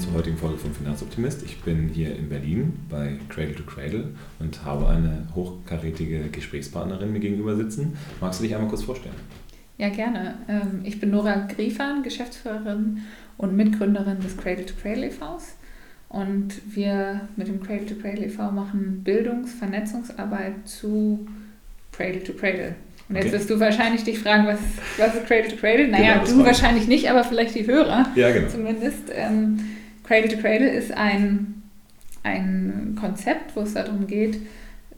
zur 0.00 0.14
heutigen 0.14 0.38
Folge 0.38 0.56
von 0.56 0.72
Finanzoptimist. 0.72 1.42
Ich 1.42 1.60
bin 1.60 1.90
hier 1.92 2.16
in 2.16 2.30
Berlin 2.30 2.72
bei 2.88 3.18
Cradle 3.28 3.54
to 3.54 3.64
Cradle 3.64 4.08
und 4.38 4.64
habe 4.64 4.88
eine 4.88 5.28
hochkarätige 5.34 6.30
Gesprächspartnerin 6.32 7.12
mir 7.12 7.20
gegenüber 7.20 7.54
sitzen. 7.54 7.98
Magst 8.18 8.40
du 8.40 8.44
dich 8.44 8.54
einmal 8.54 8.70
kurz 8.70 8.82
vorstellen? 8.82 9.14
Ja, 9.76 9.90
gerne. 9.90 10.36
Ähm, 10.48 10.80
ich 10.84 11.00
bin 11.00 11.10
Nora 11.10 11.46
Griefan, 11.54 12.02
Geschäftsführerin 12.02 13.02
und 13.36 13.56
Mitgründerin 13.56 14.20
des 14.20 14.38
Cradle 14.38 14.64
to 14.64 14.72
Cradle 14.80 15.06
e.V.s. 15.06 15.56
Und 16.08 16.54
wir 16.74 17.28
mit 17.36 17.48
dem 17.48 17.62
Cradle 17.62 17.86
to 17.86 17.94
Cradle 17.96 18.24
e.V. 18.24 18.50
machen 18.52 19.02
Bildungs-, 19.04 19.52
Vernetzungsarbeit 19.52 20.66
zu 20.66 21.26
Cradle 21.92 22.24
to 22.24 22.32
Cradle. 22.32 22.74
Und 23.10 23.16
jetzt 23.16 23.26
okay. 23.26 23.34
wirst 23.34 23.50
du 23.50 23.60
wahrscheinlich 23.60 24.04
dich 24.04 24.18
fragen, 24.18 24.46
was, 24.46 24.60
was 24.96 25.14
ist 25.14 25.26
Cradle 25.26 25.48
to 25.48 25.56
Cradle? 25.56 25.88
Naja, 25.88 26.22
genau, 26.24 26.38
du 26.38 26.44
wahrscheinlich 26.44 26.88
nicht, 26.88 27.10
aber 27.10 27.22
vielleicht 27.22 27.54
die 27.54 27.66
Hörer 27.66 28.06
ja, 28.14 28.30
genau. 28.30 28.48
zumindest. 28.48 29.10
Ähm, 29.12 29.58
Cradle 30.10 30.28
to 30.28 30.38
Cradle 30.38 30.68
ist 30.68 30.90
ein, 30.90 31.62
ein 32.24 32.96
Konzept, 32.98 33.54
wo 33.54 33.60
es 33.60 33.74
darum 33.74 34.08
geht, 34.08 34.40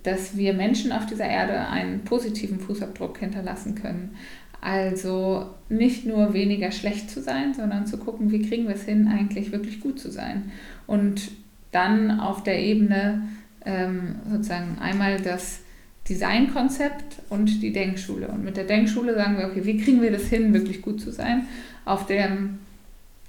dass 0.05 0.39
wir 0.39 0.55
Menschen 0.55 0.91
auf 0.91 1.05
dieser 1.05 1.27
Erde 1.27 1.69
einen 1.69 2.01
positiven 2.01 2.59
Fußabdruck 2.59 3.19
hinterlassen 3.19 3.75
können. 3.75 4.17
Also 4.63 5.51
nicht 5.69 6.07
nur 6.07 6.33
weniger 6.33 6.73
schlecht 6.73 7.11
zu 7.11 7.21
sein, 7.21 7.53
sondern 7.53 7.87
zu 7.87 7.99
gucken, 7.99 8.33
wie 8.33 8.41
kriegen 8.41 8.67
wir 8.67 8.75
es 8.75 8.85
hin, 8.85 9.07
eigentlich 9.07 9.53
wirklich 9.53 9.81
gut 9.81 10.01
zu 10.01 10.11
sein. 10.11 10.51
Und 10.87 11.31
dann 11.73 12.19
auf 12.19 12.43
der 12.43 12.61
Ebene 12.61 13.29
ähm, 13.67 14.15
sozusagen 14.31 14.79
einmal 14.81 15.21
das 15.21 15.61
Designkonzept 16.09 17.17
und 17.29 17.61
die 17.61 17.75
Denkschule. 17.75 18.29
Und 18.29 18.45
mit 18.45 18.57
der 18.57 18.65
Denkschule 18.65 19.15
sagen 19.15 19.37
wir, 19.37 19.49
okay, 19.49 19.67
wie 19.67 19.77
kriegen 19.77 20.01
wir 20.01 20.11
das 20.11 20.29
hin, 20.29 20.55
wirklich 20.55 20.81
gut 20.81 21.03
zu 21.03 21.11
sein? 21.11 21.49
Auf 21.85 22.07
der, 22.07 22.31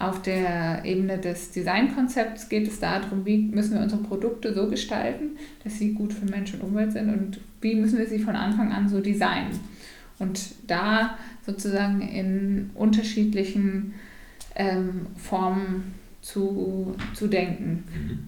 auf 0.07 0.21
der 0.21 0.83
Ebene 0.85 1.17
des 1.17 1.51
Designkonzepts 1.51 2.49
geht 2.49 2.67
es 2.67 2.79
darum, 2.79 3.25
wie 3.25 3.37
müssen 3.37 3.75
wir 3.75 3.81
unsere 3.81 4.01
Produkte 4.01 4.53
so 4.53 4.69
gestalten, 4.69 5.37
dass 5.63 5.77
sie 5.77 5.93
gut 5.93 6.13
für 6.13 6.25
Mensch 6.25 6.53
und 6.53 6.61
Umwelt 6.61 6.91
sind 6.91 7.09
und 7.09 7.39
wie 7.61 7.75
müssen 7.75 7.97
wir 7.97 8.07
sie 8.07 8.19
von 8.19 8.35
Anfang 8.35 8.71
an 8.71 8.89
so 8.89 8.99
designen. 8.99 9.59
Und 10.19 10.55
da 10.67 11.17
sozusagen 11.45 12.01
in 12.01 12.69
unterschiedlichen 12.75 13.93
ähm, 14.55 15.07
Formen 15.17 15.93
zu, 16.21 16.95
zu 17.13 17.27
denken. 17.27 17.83
Mhm. 17.93 18.19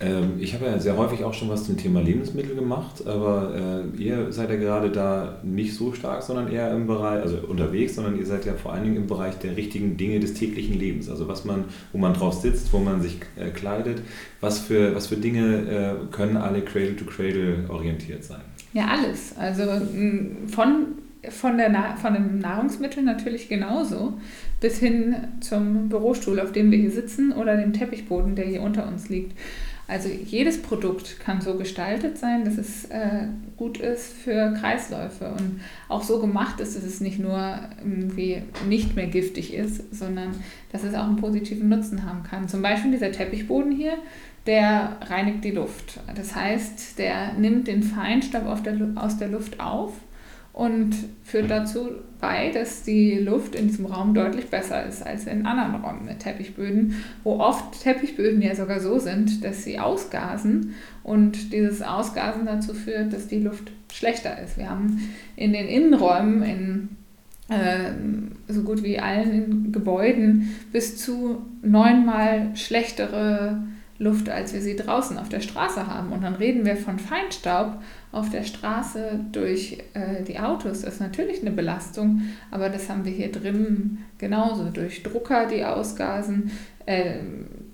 Ähm, 0.00 0.34
ich 0.38 0.54
habe 0.54 0.66
ja 0.66 0.78
sehr 0.78 0.96
häufig 0.96 1.24
auch 1.24 1.34
schon 1.34 1.48
was 1.48 1.64
zum 1.64 1.76
Thema 1.76 2.00
Lebensmittel 2.00 2.54
gemacht, 2.54 3.06
aber 3.06 3.82
äh, 3.96 4.02
ihr 4.02 4.30
seid 4.32 4.50
ja 4.50 4.56
gerade 4.56 4.90
da 4.90 5.40
nicht 5.42 5.74
so 5.74 5.92
stark, 5.92 6.22
sondern 6.22 6.52
eher 6.52 6.72
im 6.72 6.86
Bereich, 6.86 7.22
also 7.22 7.38
unterwegs, 7.48 7.96
sondern 7.96 8.16
ihr 8.16 8.26
seid 8.26 8.44
ja 8.44 8.54
vor 8.54 8.72
allen 8.72 8.84
Dingen 8.84 8.96
im 8.96 9.06
Bereich 9.06 9.34
der 9.38 9.56
richtigen 9.56 9.96
Dinge 9.96 10.20
des 10.20 10.34
täglichen 10.34 10.78
Lebens. 10.78 11.08
Also 11.08 11.26
was 11.26 11.44
man, 11.44 11.64
wo 11.92 11.98
man 11.98 12.14
drauf 12.14 12.34
sitzt, 12.34 12.72
wo 12.72 12.78
man 12.78 13.02
sich 13.02 13.18
äh, 13.36 13.50
kleidet, 13.50 14.02
was 14.40 14.60
für, 14.60 14.94
was 14.94 15.08
für 15.08 15.16
Dinge 15.16 15.96
äh, 16.10 16.14
können 16.14 16.36
alle 16.36 16.62
Cradle 16.62 16.94
to 16.96 17.04
Cradle 17.04 17.64
orientiert 17.68 18.22
sein? 18.22 18.40
Ja, 18.72 18.86
alles. 18.88 19.36
Also 19.36 19.62
von 20.46 20.86
von, 21.30 21.58
der 21.58 21.96
von 22.00 22.14
den 22.14 22.38
Nahrungsmitteln 22.38 23.04
natürlich 23.04 23.48
genauso, 23.48 24.14
bis 24.60 24.78
hin 24.78 25.16
zum 25.40 25.88
Bürostuhl, 25.88 26.40
auf 26.40 26.52
dem 26.52 26.70
wir 26.70 26.78
hier 26.78 26.90
sitzen, 26.92 27.32
oder 27.32 27.56
dem 27.56 27.72
Teppichboden, 27.72 28.36
der 28.36 28.46
hier 28.46 28.62
unter 28.62 28.86
uns 28.86 29.08
liegt. 29.08 29.36
Also 29.88 30.10
jedes 30.10 30.60
Produkt 30.60 31.18
kann 31.18 31.40
so 31.40 31.54
gestaltet 31.54 32.18
sein, 32.18 32.44
dass 32.44 32.58
es 32.58 32.84
äh, 32.90 33.28
gut 33.56 33.78
ist 33.78 34.12
für 34.12 34.52
Kreisläufe 34.52 35.30
und 35.30 35.62
auch 35.88 36.02
so 36.02 36.20
gemacht 36.20 36.60
ist, 36.60 36.76
dass 36.76 36.84
es 36.84 37.00
nicht 37.00 37.18
nur 37.18 37.58
irgendwie 37.78 38.42
nicht 38.68 38.94
mehr 38.94 39.06
giftig 39.06 39.54
ist, 39.54 39.94
sondern 39.94 40.34
dass 40.72 40.84
es 40.84 40.92
auch 40.94 41.04
einen 41.04 41.16
positiven 41.16 41.70
Nutzen 41.70 42.04
haben 42.04 42.22
kann. 42.22 42.48
Zum 42.48 42.60
Beispiel 42.60 42.90
dieser 42.90 43.12
Teppichboden 43.12 43.72
hier, 43.72 43.94
der 44.44 44.98
reinigt 45.06 45.42
die 45.44 45.52
Luft. 45.52 46.00
Das 46.14 46.34
heißt, 46.34 46.98
der 46.98 47.32
nimmt 47.32 47.66
den 47.66 47.82
Feinstaub 47.82 48.62
der, 48.62 48.76
aus 48.96 49.16
der 49.16 49.28
Luft 49.28 49.58
auf 49.58 49.94
und 50.58 50.92
führt 51.22 51.52
dazu 51.52 51.88
bei, 52.20 52.50
dass 52.50 52.82
die 52.82 53.14
Luft 53.14 53.54
in 53.54 53.68
diesem 53.68 53.86
Raum 53.86 54.12
deutlich 54.12 54.48
besser 54.48 54.84
ist 54.84 55.06
als 55.06 55.28
in 55.28 55.46
anderen 55.46 55.76
Räumen 55.84 56.04
mit 56.04 56.18
Teppichböden, 56.18 56.96
wo 57.22 57.38
oft 57.38 57.80
Teppichböden 57.80 58.42
ja 58.42 58.56
sogar 58.56 58.80
so 58.80 58.98
sind, 58.98 59.44
dass 59.44 59.62
sie 59.62 59.78
ausgasen 59.78 60.74
und 61.04 61.52
dieses 61.52 61.80
Ausgasen 61.80 62.44
dazu 62.44 62.74
führt, 62.74 63.12
dass 63.12 63.28
die 63.28 63.38
Luft 63.38 63.70
schlechter 63.92 64.42
ist. 64.42 64.58
Wir 64.58 64.68
haben 64.68 65.00
in 65.36 65.52
den 65.52 65.68
Innenräumen 65.68 66.42
in 66.42 66.88
äh, 67.50 67.92
so 68.52 68.62
gut 68.62 68.82
wie 68.82 68.98
allen 68.98 69.70
Gebäuden 69.70 70.56
bis 70.72 70.96
zu 70.96 71.46
neunmal 71.62 72.50
schlechtere 72.56 73.62
Luft, 73.98 74.28
als 74.28 74.52
wir 74.52 74.60
sie 74.60 74.74
draußen 74.74 75.18
auf 75.18 75.28
der 75.28 75.40
Straße 75.40 75.86
haben. 75.86 76.10
Und 76.10 76.22
dann 76.22 76.34
reden 76.34 76.64
wir 76.64 76.76
von 76.76 76.98
Feinstaub 76.98 77.80
auf 78.10 78.30
der 78.30 78.42
Straße 78.42 79.20
durch 79.32 79.78
äh, 79.94 80.22
die 80.22 80.38
Autos. 80.38 80.82
Ist 80.84 81.00
natürlich 81.00 81.40
eine 81.40 81.50
Belastung, 81.50 82.22
aber 82.50 82.68
das 82.68 82.88
haben 82.88 83.04
wir 83.04 83.12
hier 83.12 83.30
drin 83.30 83.98
genauso. 84.18 84.64
Durch 84.70 85.02
Drucker, 85.02 85.46
die 85.46 85.64
ausgasen, 85.64 86.50
äh, 86.86 87.18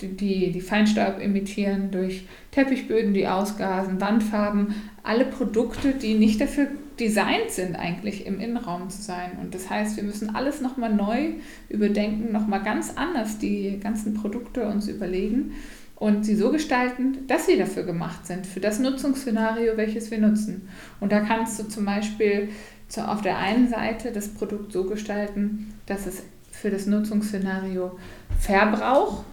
die, 0.01 0.51
die 0.51 0.61
Feinstaub 0.61 1.21
emittieren, 1.21 1.91
durch 1.91 2.27
Teppichböden, 2.51 3.15
die 3.15 3.29
ausgasen, 3.29 4.01
Wandfarben, 4.01 4.75
alle 5.03 5.25
Produkte, 5.25 5.93
die 5.93 6.15
nicht 6.15 6.41
dafür 6.41 6.67
designt 6.99 7.51
sind, 7.51 7.77
eigentlich 7.77 8.27
im 8.27 8.41
Innenraum 8.41 8.91
zu 8.91 9.03
sein. 9.03 9.33
Und 9.41 9.55
das 9.55 9.71
heißt, 9.71 9.97
wir 9.97 10.05
müssen 10.05 10.35
alles 10.35 10.61
nochmal 10.61 10.93
neu 10.93 11.35
überdenken, 11.69 12.33
nochmal 12.33 12.63
ganz 12.63 12.93
anders 12.97 13.39
die 13.39 13.79
ganzen 13.81 14.15
Produkte 14.15 14.67
uns 14.67 14.89
überlegen 14.89 15.53
und 15.97 16.25
sie 16.25 16.35
so 16.35 16.51
gestalten, 16.51 17.27
dass 17.27 17.47
sie 17.47 17.57
dafür 17.57 17.85
gemacht 17.85 18.27
sind, 18.27 18.47
für 18.47 18.61
das 18.61 18.79
Nutzungsszenario, 18.79 19.77
welches 19.77 20.11
wir 20.11 20.19
nutzen. 20.19 20.69
Und 21.01 21.13
da 21.13 21.21
kannst 21.21 21.59
du 21.59 21.69
zum 21.69 21.85
Beispiel 21.85 22.49
auf 22.97 23.23
der 23.23 23.39
einen 23.39 23.69
Seite 23.69 24.13
das 24.13 24.29
Produkt 24.29 24.73
so 24.73 24.85
gestalten, 24.85 25.75
dass 25.87 26.07
es 26.07 26.23
für 26.51 26.71
das 26.71 26.87
Nutzungsszenario 26.87 27.99
Verbrauch 28.39 29.25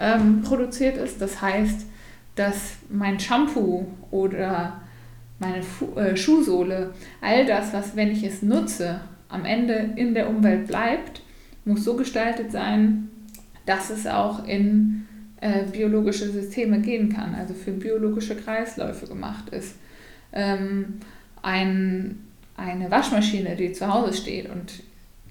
ähm, 0.00 0.42
produziert 0.42 0.96
ist. 0.96 1.20
Das 1.20 1.40
heißt, 1.40 1.86
dass 2.34 2.74
mein 2.90 3.20
Shampoo 3.20 3.86
oder 4.10 4.80
meine 5.38 5.62
Fu 5.62 5.94
äh, 5.96 6.16
Schuhsohle, 6.16 6.94
all 7.20 7.46
das, 7.46 7.72
was, 7.72 7.96
wenn 7.96 8.10
ich 8.10 8.24
es 8.24 8.42
nutze, 8.42 9.00
am 9.28 9.44
Ende 9.44 9.92
in 9.96 10.14
der 10.14 10.28
Umwelt 10.28 10.66
bleibt, 10.66 11.22
muss 11.64 11.84
so 11.84 11.96
gestaltet 11.96 12.52
sein, 12.52 13.08
dass 13.66 13.90
es 13.90 14.06
auch 14.06 14.46
in 14.46 15.05
äh, 15.40 15.64
biologische 15.64 16.30
Systeme 16.30 16.80
gehen 16.80 17.12
kann, 17.12 17.34
also 17.34 17.54
für 17.54 17.72
biologische 17.72 18.36
Kreisläufe 18.36 19.06
gemacht 19.06 19.50
ist. 19.50 19.76
Ähm, 20.32 21.00
ein, 21.42 22.18
eine 22.56 22.90
Waschmaschine, 22.90 23.56
die 23.56 23.72
zu 23.72 23.92
Hause 23.92 24.16
steht 24.16 24.50
und 24.50 24.82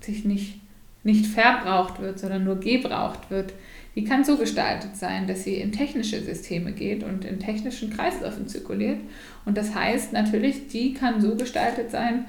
sich 0.01 0.25
nicht, 0.25 0.59
nicht 1.03 1.25
verbraucht 1.25 1.99
wird, 1.99 2.19
sondern 2.19 2.43
nur 2.43 2.59
gebraucht 2.59 3.29
wird, 3.29 3.53
die 3.95 4.03
kann 4.03 4.25
so 4.25 4.37
gestaltet 4.37 4.97
sein, 4.97 5.25
dass 5.25 5.43
sie 5.43 5.55
in 5.55 5.71
technische 5.71 6.21
Systeme 6.21 6.73
geht 6.73 7.03
und 7.03 7.23
in 7.23 7.39
technischen 7.39 7.89
Kreisläufen 7.89 8.47
zirkuliert. 8.47 8.99
Und 9.45 9.57
das 9.57 9.73
heißt 9.73 10.11
natürlich, 10.11 10.67
die 10.67 10.93
kann 10.93 11.21
so 11.21 11.35
gestaltet 11.35 11.91
sein, 11.91 12.25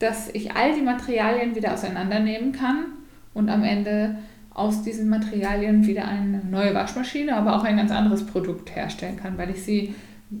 dass 0.00 0.28
ich 0.34 0.56
all 0.56 0.74
die 0.74 0.82
Materialien 0.82 1.54
wieder 1.54 1.72
auseinandernehmen 1.72 2.52
kann 2.52 2.86
und 3.32 3.48
am 3.48 3.62
Ende 3.62 4.16
aus 4.54 4.82
diesen 4.82 5.08
Materialien 5.08 5.86
wieder 5.86 6.06
eine 6.06 6.42
neue 6.48 6.74
Waschmaschine, 6.74 7.36
aber 7.36 7.56
auch 7.56 7.64
ein 7.64 7.76
ganz 7.76 7.90
anderes 7.90 8.24
Produkt 8.24 8.74
herstellen 8.74 9.16
kann, 9.16 9.36
weil 9.36 9.50
ich 9.50 9.62
sie 9.62 9.94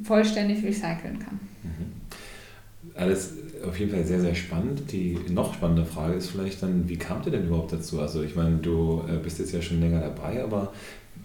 vollständig 0.04 0.64
recyceln 0.64 1.18
kann. 1.18 1.40
Mhm. 1.62 2.94
Alles 2.94 3.34
auf 3.66 3.78
jeden 3.78 3.90
Fall 3.90 4.04
sehr, 4.04 4.20
sehr 4.20 4.34
spannend. 4.34 4.92
Die 4.92 5.18
noch 5.30 5.54
spannende 5.54 5.84
Frage 5.84 6.14
ist 6.14 6.30
vielleicht 6.30 6.62
dann, 6.62 6.88
wie 6.88 6.96
kamt 6.96 7.26
ihr 7.26 7.32
denn 7.32 7.46
überhaupt 7.46 7.72
dazu? 7.72 8.00
Also 8.00 8.22
ich 8.22 8.36
meine, 8.36 8.56
du 8.58 9.02
äh, 9.08 9.16
bist 9.16 9.40
jetzt 9.40 9.52
ja 9.52 9.60
schon 9.60 9.80
länger 9.80 10.00
dabei, 10.00 10.42
aber 10.42 10.72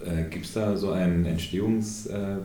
äh, 0.04 0.24
gibt 0.30 0.46
es 0.46 0.54
da 0.54 0.75
so 0.75 0.92
einen 0.92 1.25
Entstehungs, 1.25 2.08
äh, 2.08 2.38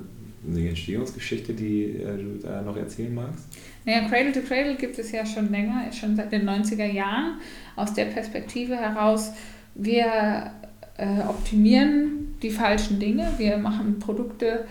eine 0.47 0.69
Entstehungsgeschichte, 0.69 1.55
die 1.55 1.85
äh, 1.85 2.17
du 2.19 2.39
da 2.43 2.61
noch 2.61 2.77
erzählen 2.77 3.15
magst? 3.15 3.47
Naja, 3.87 4.09
Cradle 4.09 4.33
to 4.33 4.41
Cradle 4.41 4.77
gibt 4.77 4.99
es 4.99 5.11
ja 5.13 5.25
schon 5.25 5.51
länger, 5.51 5.91
schon 5.93 6.17
seit 6.17 6.33
den 6.33 6.49
90er 6.49 6.91
Jahren. 6.91 7.39
Aus 7.77 7.95
der 7.95 8.07
Perspektive 8.07 8.77
heraus, 8.77 9.33
wir 9.75 10.50
äh, 10.97 11.21
optimieren 11.29 12.37
die 12.43 12.50
falschen 12.50 13.00
Dinge, 13.00 13.32
wir 13.38 13.56
machen 13.56 13.99
Produkte 13.99 14.67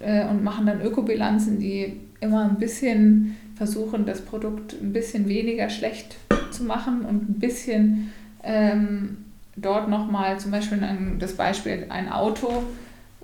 äh, 0.00 0.26
und 0.26 0.42
machen 0.42 0.66
dann 0.66 0.80
Ökobilanzen, 0.80 1.58
die 1.58 2.00
immer 2.20 2.44
ein 2.44 2.58
bisschen 2.58 3.36
versuchen, 3.56 4.06
das 4.06 4.20
Produkt 4.20 4.74
ein 4.80 4.92
bisschen 4.92 5.28
weniger 5.28 5.68
schlecht 5.70 6.16
zu 6.50 6.64
machen 6.64 7.04
und 7.04 7.28
ein 7.28 7.38
bisschen 7.38 8.12
ähm, 8.42 9.18
dort 9.56 9.88
nochmal, 9.88 10.38
zum 10.38 10.50
Beispiel 10.50 10.82
ein, 10.82 11.18
das 11.18 11.34
Beispiel, 11.34 11.86
ein 11.88 12.10
Auto 12.10 12.64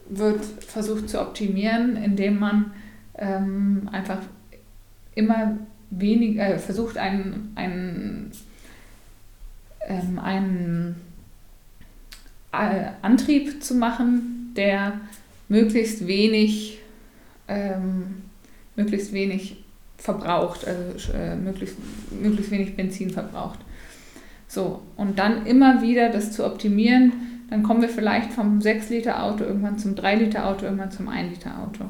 wird 0.09 0.45
versucht 0.45 1.09
zu 1.09 1.21
optimieren, 1.21 1.97
indem 1.97 2.39
man 2.39 2.73
ähm, 3.17 3.89
einfach 3.93 4.19
immer 5.15 5.57
weniger, 5.91 6.55
äh, 6.55 6.59
versucht, 6.59 6.97
einen, 6.97 7.53
einen, 7.55 8.33
ähm, 9.87 10.19
einen 10.19 10.97
äh, 12.53 12.91
Antrieb 13.03 13.63
zu 13.63 13.75
machen, 13.75 14.53
der 14.57 15.01
möglichst 15.49 16.07
wenig, 16.07 16.81
ähm, 17.49 18.23
möglichst 18.77 19.13
wenig 19.13 19.65
verbraucht, 19.99 20.67
also 20.67 21.13
äh, 21.13 21.37
möglichst, 21.37 21.77
möglichst 22.11 22.51
wenig 22.51 22.77
Benzin 22.77 23.11
verbraucht. 23.11 23.59
So, 24.49 24.83
und 24.97 25.19
dann 25.19 25.47
immer 25.47 25.83
wieder 25.83 26.09
das 26.09 26.33
zu 26.33 26.45
optimieren, 26.45 27.13
dann 27.51 27.63
kommen 27.63 27.83
wir 27.83 27.89
vielleicht 27.89 28.33
vom 28.33 28.59
6-Liter-Auto 28.61 29.45
irgendwann 29.45 29.79
zum 29.79 29.95
3-Liter-Auto, 29.95 30.65
irgendwann 30.65 30.91
zum 30.91 31.09
1-Liter-Auto. 31.09 31.85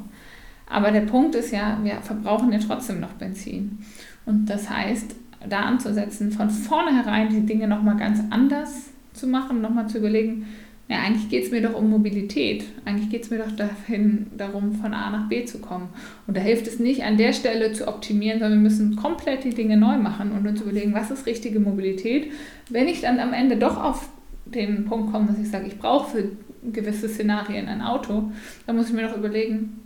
Aber 0.67 0.91
der 0.91 1.01
Punkt 1.01 1.35
ist 1.35 1.51
ja, 1.51 1.79
wir 1.83 2.01
verbrauchen 2.01 2.51
ja 2.51 2.59
trotzdem 2.59 2.99
noch 2.99 3.13
Benzin. 3.13 3.79
Und 4.25 4.45
das 4.45 4.69
heißt, 4.69 5.15
da 5.47 5.61
anzusetzen, 5.61 6.31
von 6.31 6.49
vornherein 6.49 7.29
die 7.29 7.45
Dinge 7.45 7.67
nochmal 7.67 7.97
ganz 7.97 8.21
anders 8.29 8.90
zu 9.21 9.27
machen, 9.27 9.61
nochmal 9.61 9.87
zu 9.87 9.99
überlegen, 9.99 10.47
ja, 10.89 10.97
eigentlich 10.99 11.29
geht 11.29 11.45
es 11.45 11.51
mir 11.51 11.61
doch 11.61 11.73
um 11.73 11.89
Mobilität. 11.89 12.65
Eigentlich 12.83 13.09
geht 13.09 13.23
es 13.23 13.29
mir 13.29 13.37
doch 13.37 13.51
dahin, 13.53 14.27
darum, 14.37 14.73
von 14.73 14.93
A 14.93 15.09
nach 15.09 15.29
B 15.29 15.45
zu 15.45 15.59
kommen. 15.59 15.87
Und 16.27 16.35
da 16.35 16.41
hilft 16.41 16.67
es 16.67 16.79
nicht, 16.79 17.03
an 17.03 17.15
der 17.15 17.31
Stelle 17.31 17.71
zu 17.71 17.87
optimieren, 17.87 18.39
sondern 18.39 18.59
wir 18.59 18.69
müssen 18.69 18.97
komplett 18.97 19.45
die 19.45 19.53
Dinge 19.53 19.77
neu 19.77 19.97
machen 19.97 20.33
und 20.33 20.45
uns 20.45 20.59
überlegen, 20.59 20.93
was 20.93 21.09
ist 21.09 21.25
richtige 21.25 21.61
Mobilität. 21.61 22.33
Wenn 22.69 22.89
ich 22.89 22.99
dann 22.99 23.21
am 23.21 23.31
Ende 23.31 23.55
doch 23.55 23.81
auf 23.81 24.09
den 24.43 24.83
Punkt 24.83 25.13
komme, 25.13 25.27
dass 25.27 25.39
ich 25.39 25.49
sage, 25.49 25.67
ich 25.67 25.79
brauche 25.79 26.11
für 26.11 26.31
gewisse 26.73 27.07
Szenarien 27.07 27.69
ein 27.69 27.81
Auto, 27.81 28.29
dann 28.65 28.75
muss 28.75 28.89
ich 28.89 28.93
mir 28.93 29.07
doch 29.07 29.15
überlegen, 29.15 29.79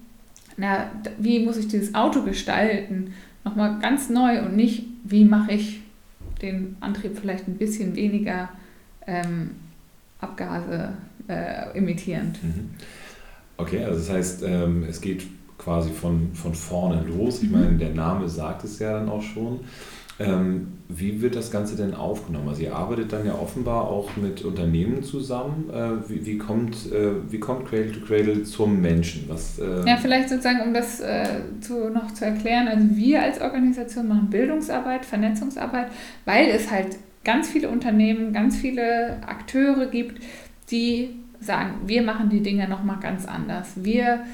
na, 0.58 0.90
wie 1.20 1.46
muss 1.46 1.58
ich 1.58 1.68
dieses 1.68 1.94
Auto 1.94 2.24
gestalten? 2.24 3.14
Nochmal 3.44 3.78
ganz 3.80 4.10
neu 4.10 4.42
und 4.42 4.56
nicht, 4.56 4.86
wie 5.04 5.26
mache 5.26 5.52
ich 5.52 5.82
den 6.42 6.78
Antrieb 6.80 7.16
vielleicht 7.20 7.48
ein 7.48 7.58
bisschen 7.58 7.96
weniger 7.96 8.50
ähm, 9.08 9.52
Abgase 10.20 10.94
äh, 11.28 11.78
emittierend. 11.78 12.42
Mhm. 12.44 12.70
Okay, 13.58 13.84
also 13.84 14.00
das 14.00 14.10
heißt, 14.10 14.44
ähm, 14.44 14.86
es 14.90 15.00
geht 15.02 15.26
quasi 15.58 15.92
von, 15.92 16.34
von 16.34 16.54
vorne 16.54 17.04
los. 17.04 17.42
Ich 17.42 17.50
mhm. 17.50 17.60
meine, 17.60 17.78
der 17.78 17.94
Name 17.94 18.28
sagt 18.28 18.64
es 18.64 18.80
ja 18.80 18.94
dann 18.94 19.10
auch 19.10 19.22
schon. 19.22 19.62
Ähm, 20.18 20.68
wie 20.88 21.22
wird 21.22 21.36
das 21.36 21.52
Ganze 21.52 21.76
denn 21.76 21.94
aufgenommen? 21.94 22.48
Also 22.48 22.62
ihr 22.62 22.74
arbeitet 22.74 23.12
dann 23.12 23.26
ja 23.26 23.34
offenbar 23.34 23.90
auch 23.90 24.16
mit 24.16 24.46
Unternehmen 24.46 25.04
zusammen. 25.04 25.70
Äh, 25.70 26.10
wie, 26.10 26.26
wie, 26.26 26.38
kommt, 26.38 26.90
äh, 26.94 27.12
wie 27.30 27.40
kommt 27.40 27.68
Cradle 27.68 27.92
to 27.92 28.00
Cradle 28.00 28.44
zum 28.44 28.82
Menschen? 28.82 29.26
Was, 29.28 29.60
äh 29.60 29.86
ja, 29.86 29.98
vielleicht 29.98 30.30
sozusagen, 30.30 30.62
um 30.62 30.74
das 30.74 31.02
äh, 31.02 31.42
zu, 31.60 31.90
noch 31.90 32.14
zu 32.14 32.24
erklären. 32.24 32.70
Also 32.70 32.96
wir 32.96 33.24
als 33.24 33.42
Organisation 33.42 34.08
machen 34.08 34.30
Bildungsarbeit, 34.30 35.06
Vernetzungsarbeit, 35.06 35.88
weil 36.24 36.48
es 36.48 36.72
halt 36.72 36.98
ganz 37.26 37.50
viele 37.50 37.70
Unternehmen, 37.70 38.32
ganz 38.32 38.56
viele 38.56 39.18
Akteure 39.28 39.88
gibt, 39.88 40.24
die 40.72 41.10
sagen, 41.42 41.82
wir 41.86 42.02
machen 42.02 42.30
die 42.30 42.42
Dinge 42.42 42.70
nochmal 42.70 43.00
ganz 43.02 43.26
anders. 43.26 43.72
Wir 43.76 44.26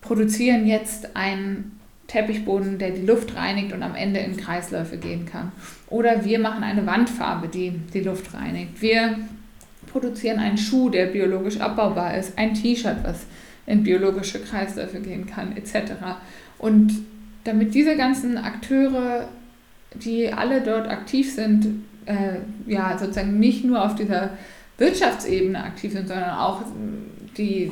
produzieren 0.00 0.66
jetzt 0.66 1.16
einen 1.16 1.78
Teppichboden, 2.06 2.78
der 2.78 2.90
die 2.90 3.06
Luft 3.06 3.34
reinigt 3.34 3.72
und 3.72 3.82
am 3.82 3.94
Ende 3.94 4.20
in 4.20 4.36
Kreisläufe 4.36 4.98
gehen 4.98 5.24
kann. 5.24 5.52
Oder 5.88 6.24
wir 6.24 6.38
machen 6.38 6.62
eine 6.62 6.84
Wandfarbe, 6.86 7.48
die 7.48 7.70
die 7.92 8.00
Luft 8.00 8.34
reinigt. 8.34 8.82
Wir 8.82 9.18
produzieren 9.90 10.38
einen 10.38 10.58
Schuh, 10.58 10.90
der 10.90 11.06
biologisch 11.06 11.60
abbaubar 11.60 12.16
ist, 12.18 12.36
ein 12.36 12.54
T-Shirt, 12.54 12.98
was 13.02 13.24
in 13.66 13.82
biologische 13.82 14.40
Kreisläufe 14.40 15.00
gehen 15.00 15.26
kann, 15.26 15.56
etc. 15.56 15.92
Und 16.58 16.92
damit 17.44 17.74
diese 17.74 17.96
ganzen 17.96 18.36
Akteure 18.36 19.28
die 19.94 20.32
alle 20.32 20.60
dort 20.60 20.88
aktiv 20.88 21.32
sind, 21.32 21.84
äh, 22.06 22.38
ja, 22.66 22.98
sozusagen 22.98 23.38
nicht 23.38 23.64
nur 23.64 23.84
auf 23.84 23.94
dieser 23.94 24.30
Wirtschaftsebene 24.78 25.62
aktiv 25.62 25.92
sind, 25.92 26.08
sondern 26.08 26.30
auch 26.30 26.62
die, 27.36 27.70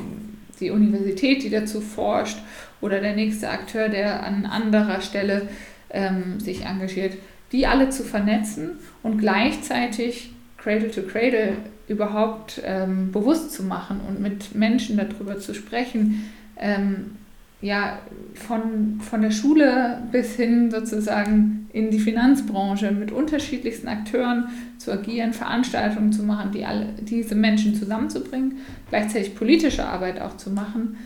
die 0.59 0.71
Universität, 0.71 1.43
die 1.43 1.49
dazu 1.49 1.81
forscht 1.81 2.37
oder 2.81 2.99
der 2.99 3.15
nächste 3.15 3.49
Akteur, 3.49 3.89
der 3.89 4.23
an 4.23 4.45
anderer 4.45 5.01
Stelle 5.01 5.47
ähm, 5.89 6.39
sich 6.39 6.65
engagiert, 6.65 7.13
die 7.51 7.67
alle 7.67 7.89
zu 7.89 8.03
vernetzen 8.03 8.71
und 9.03 9.19
gleichzeitig 9.19 10.31
Cradle 10.57 10.91
to 10.91 11.01
Cradle 11.03 11.57
überhaupt 11.87 12.61
ähm, 12.65 13.11
bewusst 13.11 13.51
zu 13.51 13.63
machen 13.63 13.99
und 14.07 14.19
mit 14.21 14.55
Menschen 14.55 14.97
darüber 14.97 15.39
zu 15.39 15.53
sprechen, 15.53 16.31
ähm, 16.57 17.17
ja, 17.63 17.99
von, 18.33 18.99
von 18.99 19.21
der 19.21 19.31
Schule 19.31 20.03
bis 20.11 20.35
hin 20.35 20.69
sozusagen 20.69 21.69
in 21.71 21.91
die 21.91 21.99
Finanzbranche 21.99 22.91
mit 22.91 23.13
unterschiedlichsten 23.13 23.87
Akteuren 23.87 24.49
zu 24.77 24.91
agieren, 24.91 25.31
Veranstaltungen 25.31 26.11
zu 26.11 26.23
machen, 26.23 26.51
die 26.51 26.65
alle, 26.65 26.87
diese 26.99 27.35
Menschen 27.35 27.73
zusammenzubringen, 27.73 28.57
gleichzeitig 28.89 29.33
politische 29.33 29.85
Arbeit 29.85 30.19
auch 30.19 30.35
zu 30.35 30.49
machen. 30.49 30.97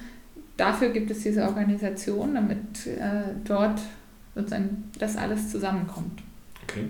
Dafür 0.57 0.89
gibt 0.89 1.11
es 1.11 1.21
diese 1.21 1.43
Organisation, 1.43 2.33
damit 2.33 2.87
äh, 2.87 3.35
dort 3.45 3.79
sozusagen 4.33 4.85
das 4.97 5.15
alles 5.15 5.51
zusammenkommt. 5.51 6.23
Okay. 6.63 6.85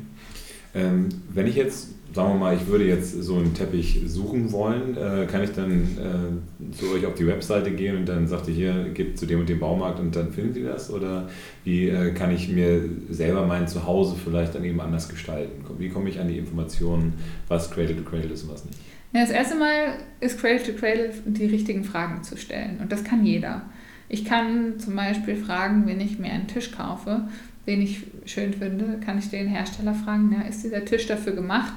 Ähm, 0.76 1.10
wenn 1.34 1.48
ich 1.48 1.56
jetzt 1.56 1.90
sagen 2.18 2.34
wir 2.34 2.40
mal, 2.40 2.56
ich 2.56 2.66
würde 2.68 2.86
jetzt 2.86 3.12
so 3.22 3.36
einen 3.36 3.54
Teppich 3.54 4.02
suchen 4.08 4.52
wollen, 4.52 4.98
äh, 4.98 5.28
kann 5.28 5.44
ich 5.44 5.52
dann 5.52 5.82
äh, 5.82 6.74
zu 6.74 6.92
euch 6.92 7.06
auf 7.06 7.14
die 7.14 7.28
Webseite 7.28 7.72
gehen 7.72 7.98
und 7.98 8.06
dann 8.08 8.28
sagt 8.28 8.48
ihr 8.48 8.54
hier, 8.54 8.90
gibt 8.94 9.20
zu 9.20 9.26
dem 9.26 9.42
und 9.42 9.50
dem 9.50 9.60
Baumarkt 9.60 10.00
und 10.00 10.16
dann 10.16 10.32
finden 10.32 10.54
Sie 10.54 10.64
das? 10.64 10.92
Oder 10.92 11.30
wie 11.64 11.90
äh, 11.90 12.12
kann 12.14 12.34
ich 12.34 12.50
mir 12.50 12.82
selber 13.10 13.46
mein 13.46 13.68
Zuhause 13.68 14.16
vielleicht 14.22 14.56
dann 14.56 14.64
eben 14.64 14.82
anders 14.82 15.10
gestalten? 15.10 15.64
Wie 15.78 15.90
komme 15.90 16.10
ich 16.10 16.20
an 16.20 16.28
die 16.28 16.38
Informationen, 16.38 17.14
was 17.48 17.70
Cradle 17.70 17.96
to 17.96 18.04
Cradle 18.04 18.32
ist 18.32 18.44
und 18.44 18.54
was 18.54 18.66
nicht? 18.66 18.80
Ja, 19.14 19.22
das 19.22 19.30
erste 19.30 19.56
Mal 19.56 19.98
ist 20.20 20.40
Cradle 20.40 20.64
to 20.64 20.74
Cradle 20.74 21.12
die 21.26 21.46
richtigen 21.46 21.84
Fragen 21.84 22.24
zu 22.24 22.36
stellen 22.36 22.80
und 22.82 22.92
das 22.92 23.04
kann 23.04 23.26
jeder. 23.26 23.64
Ich 24.10 24.26
kann 24.26 24.80
zum 24.80 24.96
Beispiel 24.96 25.36
fragen, 25.36 25.86
wenn 25.86 26.00
ich 26.00 26.18
mir 26.18 26.32
einen 26.32 26.48
Tisch 26.48 26.72
kaufe, 26.72 27.28
den 27.68 27.82
ich 27.82 28.04
schön 28.28 28.54
finde, 28.54 29.00
kann 29.04 29.18
ich 29.18 29.30
den 29.30 29.48
Hersteller 29.48 29.94
fragen, 29.94 30.32
ja, 30.32 30.48
ist 30.48 30.64
dieser 30.64 30.86
Tisch 30.86 31.08
dafür 31.08 31.34
gemacht, 31.34 31.74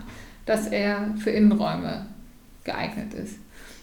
dass 0.46 0.66
er 0.68 1.14
für 1.18 1.30
Innenräume 1.30 2.06
geeignet 2.64 3.14
ist. 3.14 3.38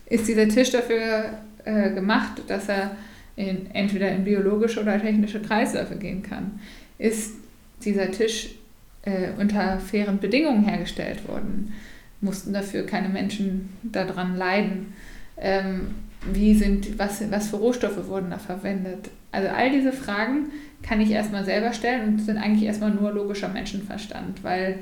Ist 0.05 0.27
dieser 0.27 0.47
Tisch 0.47 0.71
dafür 0.71 1.39
äh, 1.65 1.91
gemacht, 1.91 2.43
dass 2.47 2.69
er 2.69 2.95
in, 3.35 3.69
entweder 3.73 4.11
in 4.11 4.23
biologische 4.23 4.81
oder 4.81 4.99
technische 5.01 5.41
Kreisläufe 5.41 5.95
gehen 5.95 6.23
kann? 6.23 6.59
Ist 6.97 7.35
dieser 7.83 8.11
Tisch 8.11 8.55
äh, 9.03 9.29
unter 9.39 9.79
fairen 9.79 10.19
Bedingungen 10.19 10.63
hergestellt 10.63 11.27
worden? 11.27 11.73
Mussten 12.21 12.53
dafür 12.53 12.85
keine 12.85 13.09
Menschen 13.09 13.69
daran 13.83 14.35
leiden? 14.35 14.93
Ähm, 15.37 15.95
wie 16.33 16.55
sind, 16.55 16.97
was, 16.97 17.29
was 17.31 17.49
für 17.49 17.57
Rohstoffe 17.57 18.07
wurden 18.07 18.31
da 18.31 18.39
verwendet? 18.39 19.09
Also 19.31 19.49
all 19.49 19.69
diese 19.69 19.93
Fragen 19.93 20.47
kann 20.83 21.01
ich 21.01 21.11
erstmal 21.11 21.43
selber 21.43 21.73
stellen 21.73 22.07
und 22.07 22.19
sind 22.19 22.37
eigentlich 22.37 22.63
erstmal 22.63 22.91
nur 22.91 23.11
logischer 23.11 23.49
Menschenverstand, 23.49 24.43
weil 24.43 24.79